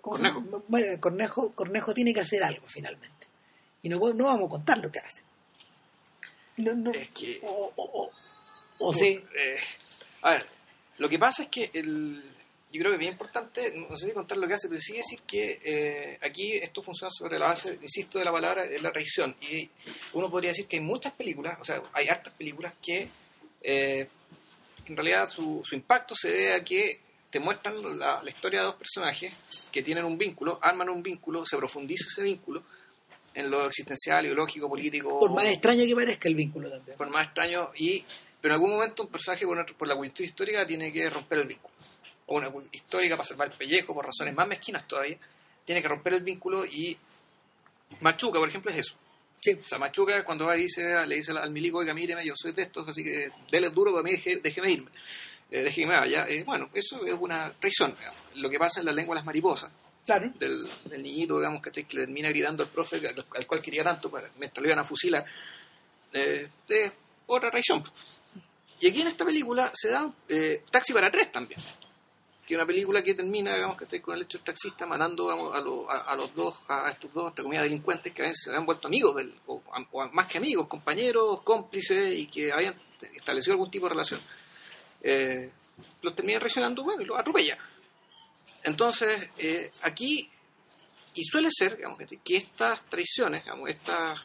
[0.00, 1.00] ¿Cómo se Cornejo.
[1.00, 3.26] Cornejo, Cornejo tiene que hacer algo finalmente
[3.82, 5.22] y no, no vamos a contar lo que hace.
[6.58, 8.10] No, no, Es que- o, o- o-
[8.88, 9.56] o sí, Eh,
[10.22, 10.46] a ver,
[10.98, 12.22] lo que pasa es que el,
[12.72, 14.96] yo creo que es bien importante, no sé si contar lo que hace, pero sí
[14.96, 18.92] decir que eh, aquí esto funciona sobre la base, insisto, de la palabra de la
[18.92, 19.34] traición.
[19.40, 19.68] Y
[20.12, 23.08] uno podría decir que hay muchas películas, o sea, hay hartas películas que
[23.62, 24.08] eh,
[24.90, 28.66] en realidad su, su impacto se debe a que te muestran la, la historia de
[28.66, 29.32] dos personajes
[29.70, 32.64] que tienen un vínculo, arman un vínculo, se profundiza ese vínculo
[33.32, 35.20] en lo existencial, ideológico, político.
[35.20, 36.98] por más extraño que parezca el vínculo también.
[36.98, 38.04] por más extraño y
[38.40, 41.46] pero en algún momento un personaje por, por la coyuntura histórica tiene que romper el
[41.46, 41.72] vínculo
[42.26, 45.16] o una histórica para salvar el pellejo por razones más mezquinas todavía
[45.64, 46.98] tiene que romper el vínculo y
[48.00, 48.96] Machuca por ejemplo es eso
[49.42, 52.34] Sí, o sea Machuca cuando va y dice le dice al, milico oiga míreme yo
[52.36, 54.90] soy de estos así que dele duro para mí deje- déjeme irme
[55.50, 56.26] eh, déjeme allá.
[56.28, 58.18] Eh, bueno eso es una traición digamos.
[58.34, 59.70] lo que pasa en la lengua de las mariposas.
[60.06, 60.32] Claro.
[60.40, 63.84] del, del niñito, digamos, que, que le termina gritando al profe, al, al cual quería
[63.84, 65.24] tanto, para, mientras lo iban a fusilar,
[66.12, 66.92] eh, es
[67.26, 67.84] otra traición.
[68.80, 71.60] Y aquí en esta película se da eh, Taxi para tres también,
[72.50, 75.60] que una película que termina, digamos, que está con el hecho del taxista matando a,
[75.60, 78.88] los- a- los dos, a estos dos, entre comillas, delincuentes que veces se habían vuelto
[78.88, 79.14] amigos,
[79.46, 79.62] o,
[80.12, 82.74] más que amigos, compañeros, cómplices, y que habían
[83.14, 84.20] establecido algún tipo de relación.
[85.02, 85.50] Eh,
[86.02, 87.56] los termina traicionando, bueno, y los atropella.
[88.64, 90.28] Entonces, eh, aquí,
[91.14, 94.20] y suele ser, digamos, que estas traiciones, digamos, estas,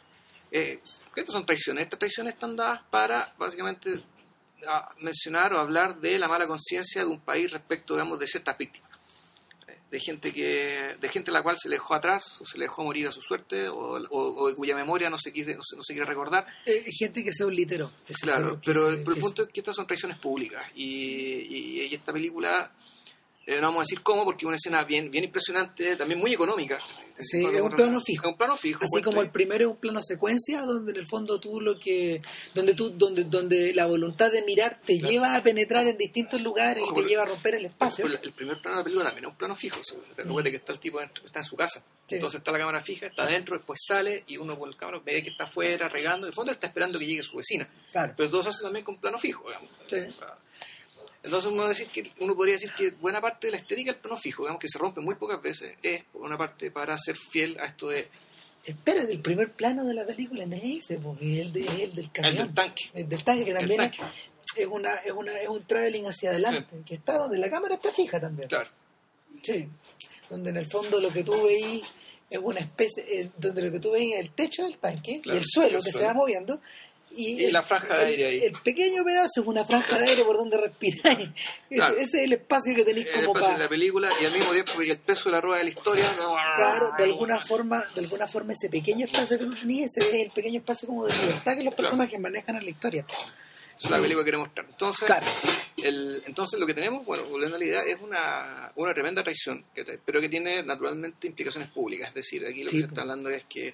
[0.51, 0.79] eh,
[1.13, 1.83] ¿qué estas son traiciones?
[1.83, 3.99] Estas traiciones están dadas para, básicamente,
[4.67, 8.57] a mencionar o hablar de la mala conciencia de un país respecto, digamos, de ciertas
[8.57, 8.89] víctimas.
[9.67, 12.57] Eh, De gente que de gente a la cual se le dejó atrás o se
[12.57, 15.55] le dejó morir a su suerte o, o- o de cuya memoria no se, quise,
[15.55, 17.91] no, se, no se quiere recordar Eh, gente que sea un litero.
[18.07, 21.81] que se- Claro, que pero el, punto es que estas son traiciones públicas y, y-
[21.89, 22.71] y esta película
[23.47, 26.33] Eh, no vamos a decir cómo, porque es una escena bien, bien impresionante, también muy
[26.33, 26.79] económica.
[27.19, 28.25] Sí, es un plano fijo.
[28.25, 28.79] Es un plano fijo.
[28.83, 29.27] Así puesto como ahí.
[29.27, 32.21] el primero es un plano secuencia, donde en el fondo tú lo que,
[32.55, 35.11] donde tú, donde, donde la voluntad de mirar te Claro.
[35.11, 38.05] lleva a penetrar en distintos lugares y te lleva a romper el espacio.
[38.07, 39.79] Pues el primer plano de la película también es un plano fijo.
[39.83, 39.95] ¿sí?
[40.17, 41.83] Recuerde que está el tipo dentro, está en su casa.
[42.07, 42.15] Sí.
[42.15, 45.21] Entonces está la cámara fija, está adentro, después sale y uno por el cámara ve
[45.23, 46.25] que está afuera regando.
[46.25, 47.67] En el fondo está esperando que llegue su vecina.
[47.91, 48.13] Claro.
[48.17, 49.69] Pero todo se hace también con plano fijo, digamos.
[49.87, 49.97] Sí.
[51.25, 54.15] Entonces uno, decir que, uno podría decir que buena parte de la estética del plano
[54.17, 57.57] fijo, digamos que se rompe muy pocas veces, es por una parte para ser fiel
[57.59, 58.07] a esto de
[58.63, 62.11] Espérate, el primer plano de la película no es ese, porque el, de- el del
[62.11, 62.35] camión.
[62.37, 62.85] del tanque.
[62.95, 64.01] El del tanque, que El también tanque.
[64.01, 67.75] Es, es una, es, una, es un traveling hacia adelante, que está donde la cámara
[67.75, 68.47] está fija también.
[68.49, 68.69] Claro.
[69.43, 69.67] Sí.
[70.29, 71.83] Donde en el fondo lo que tú veís
[72.27, 75.37] es una especie, eh, donde lo que tú veis es el techo del tanque Claro,
[75.37, 76.59] y el suelo el que se va moviendo.
[77.15, 78.39] Y, Y el- la franja de aire ahí.
[78.43, 81.29] El pequeño pedazo es una franja de aire por donde respiráis.
[81.69, 81.95] Ese, Claro.
[81.95, 83.57] ese es el espacio que tenéis como espacio para...
[83.57, 86.05] la película y al mismo tiempo y el peso de la rueda de la historia.
[86.17, 90.07] no- Claro, de alguna forma, de alguna forma ese pequeño espacio que tú tenías, ese
[90.09, 91.89] es el pequeño espacio como de libertad que los Claro.
[91.89, 93.05] personajes manejan en la historia.
[93.77, 94.65] Es la película que quiere mostrar.
[94.69, 95.25] Entonces, Claro.
[95.83, 99.65] el, entonces lo que tenemos, bueno, volviendo a la idea, es una, una tremenda traición,
[100.05, 102.07] pero que tiene naturalmente implicaciones públicas.
[102.09, 103.73] Es decir, aquí lo Sí, que se está hablando es que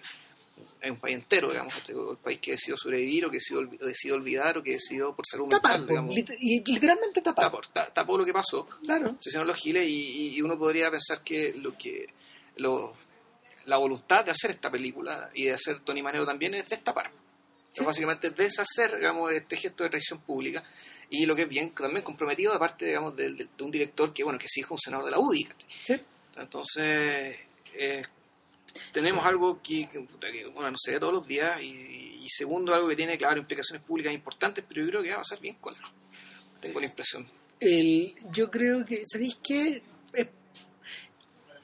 [0.81, 4.57] hay un país entero, digamos, el país que decidió sobrevivir o que decidió, decidió olvidar
[4.57, 7.45] o que decidió por salud Tapar, mental, digamos, lit- y literalmente tapar.
[7.45, 8.67] tapó, ta- tapó lo que pasó.
[8.83, 9.15] Claro.
[9.19, 12.07] se hicieron los giles y, y uno podría pensar que lo que
[12.57, 12.93] lo,
[13.65, 17.11] la voluntad de hacer esta película y de hacer Tony Manero también es destapar.
[17.73, 17.79] Sí.
[17.81, 20.63] Es básicamente deshacer digamos, este gesto de traición pública
[21.09, 24.13] y lo que es bien también comprometido de parte digamos, de, de- de un director
[24.13, 25.47] que bueno que es hijo de un senador de la UDI.
[25.85, 25.95] Sí.
[26.35, 27.37] Entonces
[27.73, 28.01] eh,
[28.91, 29.87] tenemos algo que,
[30.53, 33.83] bueno, no se ve todos los días y, y segundo algo que tiene claro implicaciones
[33.83, 35.75] públicas importantes pero yo creo que va a pasar bien con
[36.59, 37.27] tengo la impresión
[37.59, 39.81] El, yo creo que, ¿sabéis qué?
[40.13, 40.27] Es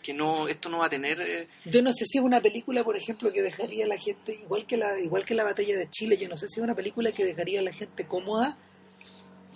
[0.01, 2.83] que no esto no va a tener eh, Yo no sé si es una película,
[2.83, 5.89] por ejemplo, que dejaría a la gente, igual que la, igual que la batalla de
[5.89, 8.57] Chile, yo no sé si es una película que dejaría a la gente cómoda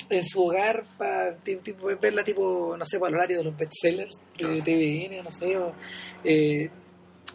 [0.10, 1.38] en su hogar para
[2.02, 4.62] verla tipo, no sé, para el horario de los bestsellers de.
[4.62, 5.74] TVN, no sé, o,
[6.24, 6.70] eh,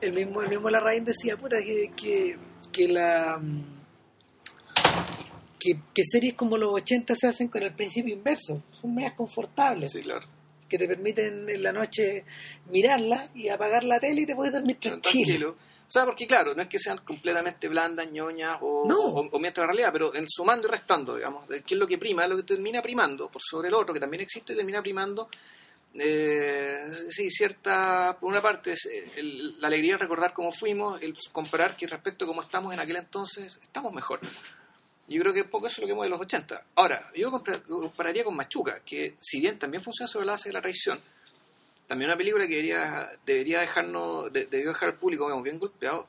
[0.01, 2.36] el mismo, el mismo Larraín decía, puta, que, que,
[2.72, 3.64] que la mm,
[5.59, 9.92] que, que series como los 80 se hacen con el principio inverso, son medias confortables
[9.92, 10.26] sí claro
[10.68, 12.24] que te permiten en la noche
[12.70, 15.24] mirarla y apagar la tele y te puedes dormir tranquilo.
[15.24, 15.51] tranquilo.
[15.86, 18.99] O sea, porque claro, no es que sean completamente blandas, ñoñas o, No.
[19.01, 21.99] o, o mientras la realidad, pero en sumando y restando, digamos, qué es lo que
[21.99, 25.28] prima, lo que termina primando por sobre el otro, que también existe, termina primando,
[25.99, 31.14] eh, sí, cierta, por una parte, eh, el- la alegría de recordar cómo fuimos, el
[31.32, 34.20] comparar que respecto a cómo estamos en aquel entonces, estamos mejor.
[35.09, 36.64] Yo creo que poco eso es lo que hemos de los 80.
[36.74, 40.53] Ahora, yo compar- compararía con Machuca, que si bien también funciona sobre la base de
[40.55, 41.01] la traición,
[41.86, 46.09] también una película que debería, debería dejarnos, de- debió dejar al público digamos, bien golpeado.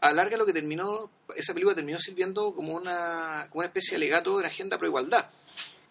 [0.00, 3.90] A la larga lo que terminó, esa película terminó sirviendo como una, como una especie
[3.92, 5.30] de alegato de la agenda pro igualdad,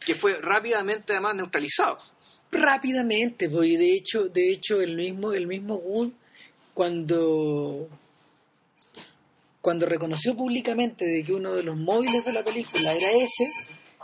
[0.05, 1.99] que fue rápidamente además neutralizado.
[2.51, 6.11] Rápidamente, y de hecho, de hecho el mismo, el mismo Wood
[6.73, 7.87] cuando
[9.61, 13.47] cuando reconoció públicamente de que uno de los móviles de la película era ese,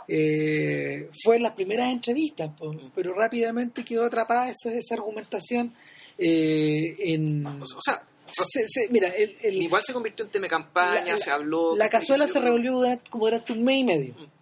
[0.06, 5.74] eh, fue en las primeras entrevistas, pues, pero rápidamente quedó atrapada esa, esa argumentación
[6.16, 7.44] eh, en...
[7.46, 8.02] O sea,
[8.46, 11.76] se- se- mira, el, el- igual se convirtió en tema de campaña, La- se habló...
[11.76, 14.14] la cazuela se revolvió durante- como durante un mes y medio.
[14.14, 14.37] Mm.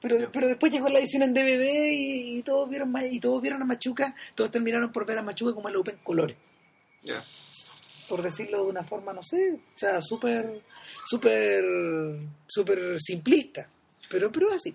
[0.00, 3.60] Pero, pero después llegó la edición en DVD y, y todos vieron y todos vieron
[3.62, 6.36] a Machuca, todos terminaron por ver a Machuca como el Open Colores,
[7.02, 7.22] Ya.
[8.08, 10.62] por decirlo de una forma, no sé, o sea, súper,
[11.04, 11.64] súper,
[12.46, 13.68] súper simplista,
[14.08, 14.74] pero, pero así.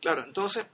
[0.00, 0.64] Claro, entonces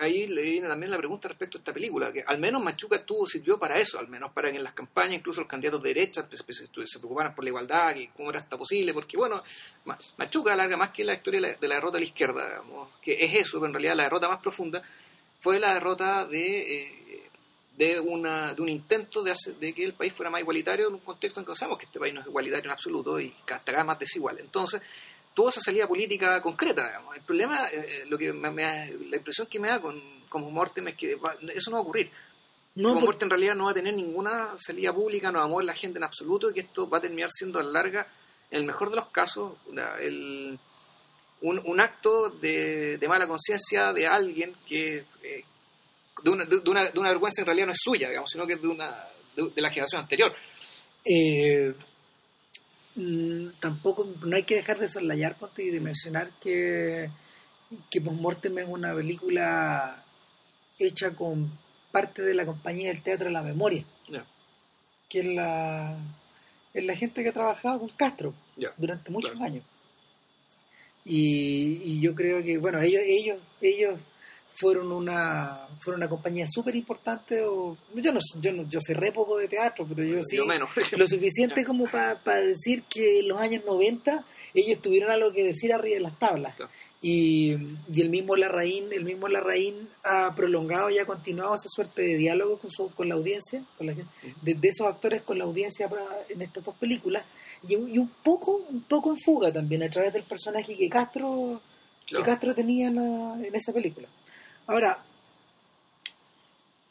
[0.00, 3.26] ahí le viene también la pregunta respecto a esta película, que al menos Machuca tuvo,
[3.26, 6.26] sirvió para eso, al menos para que en las campañas incluso los candidatos de derecha
[6.32, 6.68] se,
[6.98, 9.42] preocuparan por la igualdad, que cómo era hasta posible, porque bueno,
[9.84, 12.48] Ma- Machuca alarga más que la historia de la, de la derrota de la izquierda,
[12.48, 14.82] digamos, que es eso, pero en realidad la derrota más profunda
[15.40, 16.72] fue la derrota de...
[16.74, 16.98] eh,
[17.76, 20.94] de, una, de un intento de, hacer, de que el país fuera más igualitario en
[20.94, 23.62] un contexto en que sabemos que este país no es igualitario en absoluto y cada
[23.64, 24.38] vez más desigual.
[24.40, 24.82] Entonces,
[25.34, 26.86] tuvo esa salida política concreta.
[26.86, 27.16] Digamos.
[27.16, 30.88] El problema, eh, lo que me, me la impresión que me da con, con Mortem
[30.88, 32.10] es que va- eso no va a ocurrir.
[32.74, 35.44] No, Como por- Mortem en realidad no va a tener ninguna salida pública, no va
[35.44, 37.70] a mover la gente en absoluto y que esto va a terminar siendo a la
[37.70, 38.06] larga,
[38.50, 39.54] en el mejor de los casos,
[40.00, 40.58] el-
[41.42, 45.44] un, un acto de, de mala conciencia de alguien que eh,
[46.22, 48.52] de, una, de, una, de una vergüenza en realidad no es suya, digamos, sino que
[48.52, 48.94] es de, una,
[49.34, 50.32] de, de la generación anterior.
[51.04, 51.74] eh,
[53.60, 57.08] tampoco, no hay que dejar de soslayar y de mencionar que,
[57.90, 60.02] que Postmortem es una película
[60.78, 61.50] hecha con
[61.90, 63.84] parte de la compañía del Teatro de la Memoria,
[65.08, 65.96] que es la,
[66.74, 68.34] es la gente que ha trabajado con Castro
[68.76, 69.46] durante muchos Claro.
[69.46, 69.64] años.
[71.04, 73.98] Y, y yo creo que, bueno, ellos ellos ellos
[74.54, 77.42] fueron una fueron una compañía súper importante.
[77.42, 80.46] o Yo no yo no, yo sé re poco de teatro, pero yo sí Yo
[80.46, 80.68] menos.
[80.96, 84.24] lo suficiente como para decir que en los años 90
[84.54, 86.54] ellos tuvieron algo que decir arriba de las tablas.
[86.56, 86.70] Claro.
[87.04, 87.54] Y,
[87.92, 92.16] y el mismo Larraín, el mismo Larraín ha prolongado y ha continuado esa suerte de
[92.16, 95.88] diálogo con, su- con la audiencia, con la de, de esos actores con la audiencia
[95.88, 97.24] para- en estas dos películas,
[97.66, 100.88] y, un- y un poco, un poco en fuga también a través del personaje que
[100.88, 101.60] Castro,
[102.06, 102.24] Claro.
[102.24, 104.06] que Castro tenía en, la- en esa película.
[104.66, 104.98] Ahora,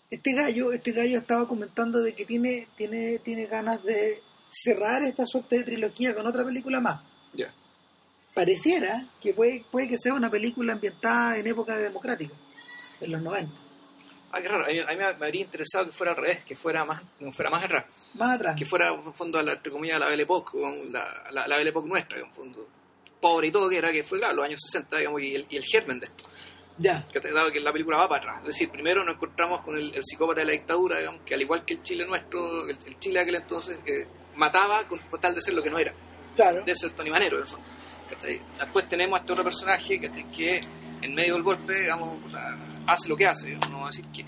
[0.09, 5.25] este gallo, este gallo estaba comentando de que tiene, tiene, tiene ganas de cerrar esta
[5.25, 7.01] suerte de trilogía con otra película más.
[7.33, 7.51] Ya.
[8.33, 12.33] Pareciera que puede, puede que sea una película ambientada en época democrática,
[12.99, 13.53] en los 90.
[14.33, 14.65] Ah, qué raro.
[14.65, 17.31] A mí, a mí me habría interesado que fuera al revés, que fuera más, no
[17.31, 17.85] fuera más atrás.
[18.13, 18.55] Más atrás.
[18.57, 20.57] Que fuera, en fondo, a la, entre comillas, la Belle Époque,
[20.89, 22.67] la, la, la Belle Époque nuestra, en fondo.
[23.19, 25.57] Pobre y todo, que era que fue, claro, los años 60, digamos, y el, y
[25.57, 26.23] el germen de esto.
[26.77, 28.37] Ya, que dado que la película va para atrás.
[28.41, 31.41] Es decir, primero nos encontramos con el, el psicópata de la dictadura, digamos, que al
[31.41, 35.19] igual que el Chile nuestro, el, el Chile de aquel entonces, eh, mataba con, con
[35.21, 35.93] tal de ser lo que no era,
[36.35, 36.63] claro.
[36.63, 37.67] de ser Tony Manero, en el fondo.
[38.09, 38.41] ¿cachai?
[38.57, 40.29] Después tenemos a este otro personaje ¿cachai?
[40.31, 40.61] que
[41.01, 42.17] en medio del golpe, digamos,
[42.87, 44.21] hace lo que hace, digamos, no va a decir que...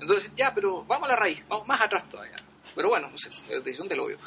[0.00, 2.36] Entonces, ya, pero vamos a la raíz, vamos más atrás todavía.
[2.74, 4.18] Pero bueno, no sé, es decisión del obvio.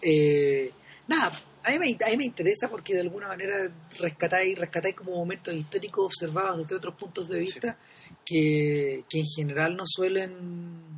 [0.00, 0.72] Eh,
[1.08, 1.32] nada,
[1.66, 5.52] a mí, me, a mí me interesa porque de alguna manera rescatáis, rescatáis como momentos
[5.52, 7.76] históricos observados desde otros puntos de vista
[8.24, 10.94] que, que en general no suelen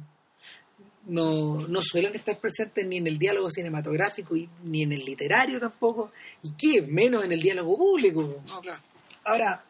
[1.06, 5.58] no, no suelen estar presentes ni en el diálogo cinematográfico y, ni en el literario
[5.58, 6.12] tampoco
[6.42, 8.82] y que menos en el diálogo público No, claro.
[9.24, 9.64] Ahora,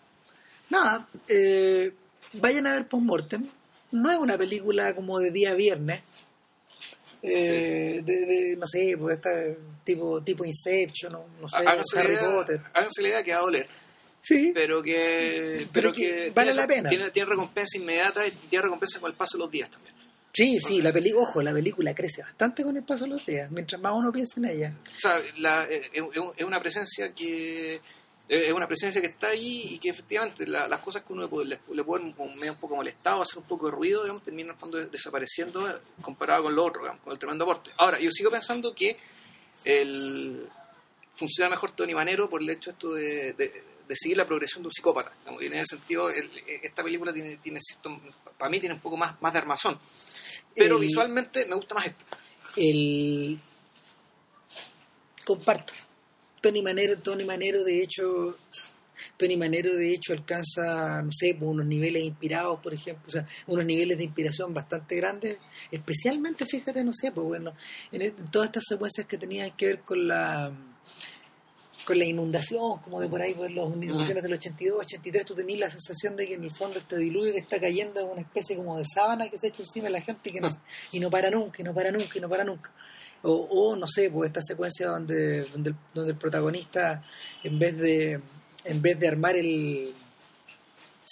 [0.69, 1.93] nada, eh,
[2.35, 3.49] vayan a ver Postmortem.
[3.91, 6.03] No es una película como de día viernes.
[7.23, 9.31] Eh, de, de, no sé, pues esta,
[9.85, 12.61] tipo, tipo Inception, no, no sé, háganse, Harry idea, Potter.
[12.73, 13.67] háganse la idea que va a doler.
[14.21, 16.89] Sí, pero que Pero pero, que que, vale tiene, la pena.
[16.89, 19.89] tiene, tiene recompensa inmediata y tiene recompensa con el paso de los días también
[20.39, 23.51] sí, sí, la película, ojo, la película crece bastante con el paso de los días,
[23.51, 24.73] mientras más uno piensa en ella.
[24.97, 27.81] o sea la, eh, es, una presencia que
[28.29, 31.29] es una presencia que está ahí y que efectivamente la- las cosas que uno le,
[31.29, 34.61] puede- le, pueden un poco molestado hacer un poco de ruido digamos terminan en el
[34.61, 38.11] fondo de- desapareciendo eh, comparado con lo otro digamos, con el tremendo aporte ahora yo
[38.11, 38.99] sigo pensando que
[39.65, 40.47] el
[41.15, 44.67] funciona mejor Tony Manero por el hecho esto de, de- de seguir la progresión de
[44.69, 45.11] un psicópata.
[45.21, 46.31] digamos, y en ese sentido, el-
[46.63, 47.99] esta película tiene, tiene cierto-
[48.37, 49.81] para mí tiene un poco más, más de armazón.
[50.55, 52.05] Pero El- visualmente me gusta más esta.
[52.57, 53.41] el
[55.25, 55.73] comparto
[56.41, 58.39] Tony Manero Tony Manero de hecho
[59.17, 63.27] Tony Manero de hecho alcanza no sé pues, unos niveles inspirados por ejemplo o sea
[63.47, 65.39] unos niveles de inspiración bastante grandes
[65.71, 67.55] especialmente fíjate no sé pues bueno
[67.93, 70.53] en, en todas estas secuencias que tenían que ver con la
[71.89, 75.59] con la inundación, como de por ahí, pues, las inundaciones del 82, 83, tú tenías
[75.59, 78.57] la sensación de que en el fondo este diluvio que está cayendo es una especie
[78.57, 80.49] como de sábana que se echa encima de la gente y, que no,
[80.93, 82.75] y no para nunca, y no para nunca, y no para nunca.
[83.23, 87.03] O, o no sé, pues esta secuencia donde, donde, el, donde el protagonista,
[87.43, 88.21] en vez de
[88.65, 89.95] en vez de armar el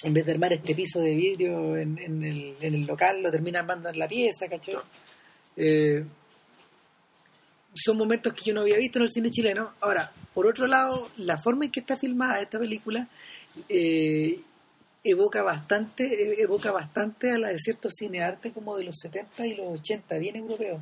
[0.03, 3.31] en vez de armar este piso de vidrio en, en, el, en el local, lo
[3.31, 4.77] termina armando en la pieza, ¿cachai?
[5.57, 6.05] Eh,
[7.75, 9.73] son momentos que yo no había visto en el cine chileno.
[9.81, 13.09] Ahora, por otro lado, la forma en que está filmada esta película
[13.69, 14.41] eh,
[15.03, 19.55] evoca bastante eh, evoca bastante a la de ciertos cinearte como de los 70 y
[19.55, 20.81] los 80, bien europeo.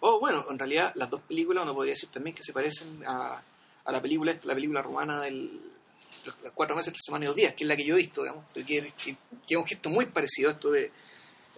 [0.00, 3.40] Oh, bueno, en realidad las dos películas uno podría decir también que se parecen a,
[3.84, 5.60] a la película esta, la película rumana del
[6.24, 7.98] los, los cuatro meses, tres semanas y dos días, que es la que yo he
[7.98, 9.16] visto, digamos, que, que, que
[9.48, 10.90] es un gesto muy parecido a esto de,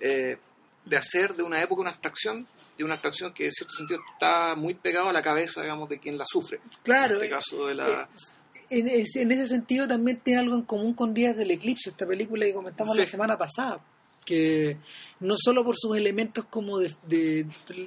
[0.01, 0.37] eh,
[0.85, 2.47] de hacer de una época una abstracción,
[2.77, 5.99] de una abstracción que en cierto sentido está muy pegado a la cabeza, digamos, de
[5.99, 6.61] quien la sufre.
[6.83, 8.09] Claro, En este eh, caso de la...
[8.71, 12.07] en, ese- en ese sentido también tiene algo en común con Días del Eclipse, esta
[12.07, 13.81] película que comentamos la semana pasada,
[14.25, 14.77] que
[15.21, 17.47] no solo por sus elementos como de, de,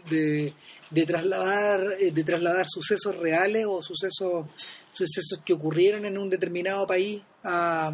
[0.10, 0.54] de-
[0.90, 4.46] de trasladar eh, de trasladar sucesos reales o sucesos
[4.94, 7.92] sucesos que ocurrieron en un determinado país a,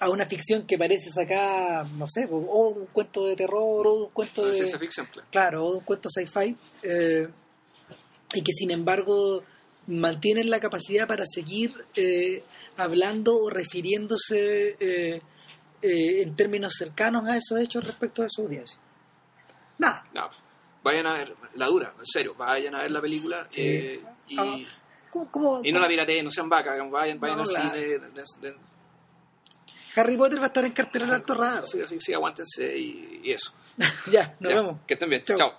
[0.00, 3.94] a una ficción que parece sacada, no sé, o o un cuento de terror o
[3.94, 5.28] un cuento de de, ciencia ficción, claro.
[5.30, 7.28] claro, o un cuento sci-fi, eh,
[8.34, 9.42] y que sin embargo
[9.86, 12.42] mantienen la capacidad para seguir eh,
[12.76, 15.20] hablando o refiriéndose eh,
[15.82, 18.78] eh, en términos cercanos a esos hechos respecto de su audiencia.
[19.78, 20.30] Nada, No,
[20.82, 23.60] vayan a ver, la dura, en serio, vayan a ver la película Sí.
[23.62, 24.56] eh, y, Ah,
[25.10, 27.70] ¿cómo, cómo- y no la pirateen, no sean vacas, vayan, vayan No, al claro.
[27.70, 27.80] cine.
[27.86, 28.56] de- de- de-
[29.94, 31.64] Harry Potter va a estar en cartelera alto rato.
[31.64, 33.52] Así, así, sí, aguántense y, y eso.
[34.10, 34.78] ya, nos Ya, vemos.
[34.86, 35.22] Que estén bien.
[35.24, 35.52] Chao.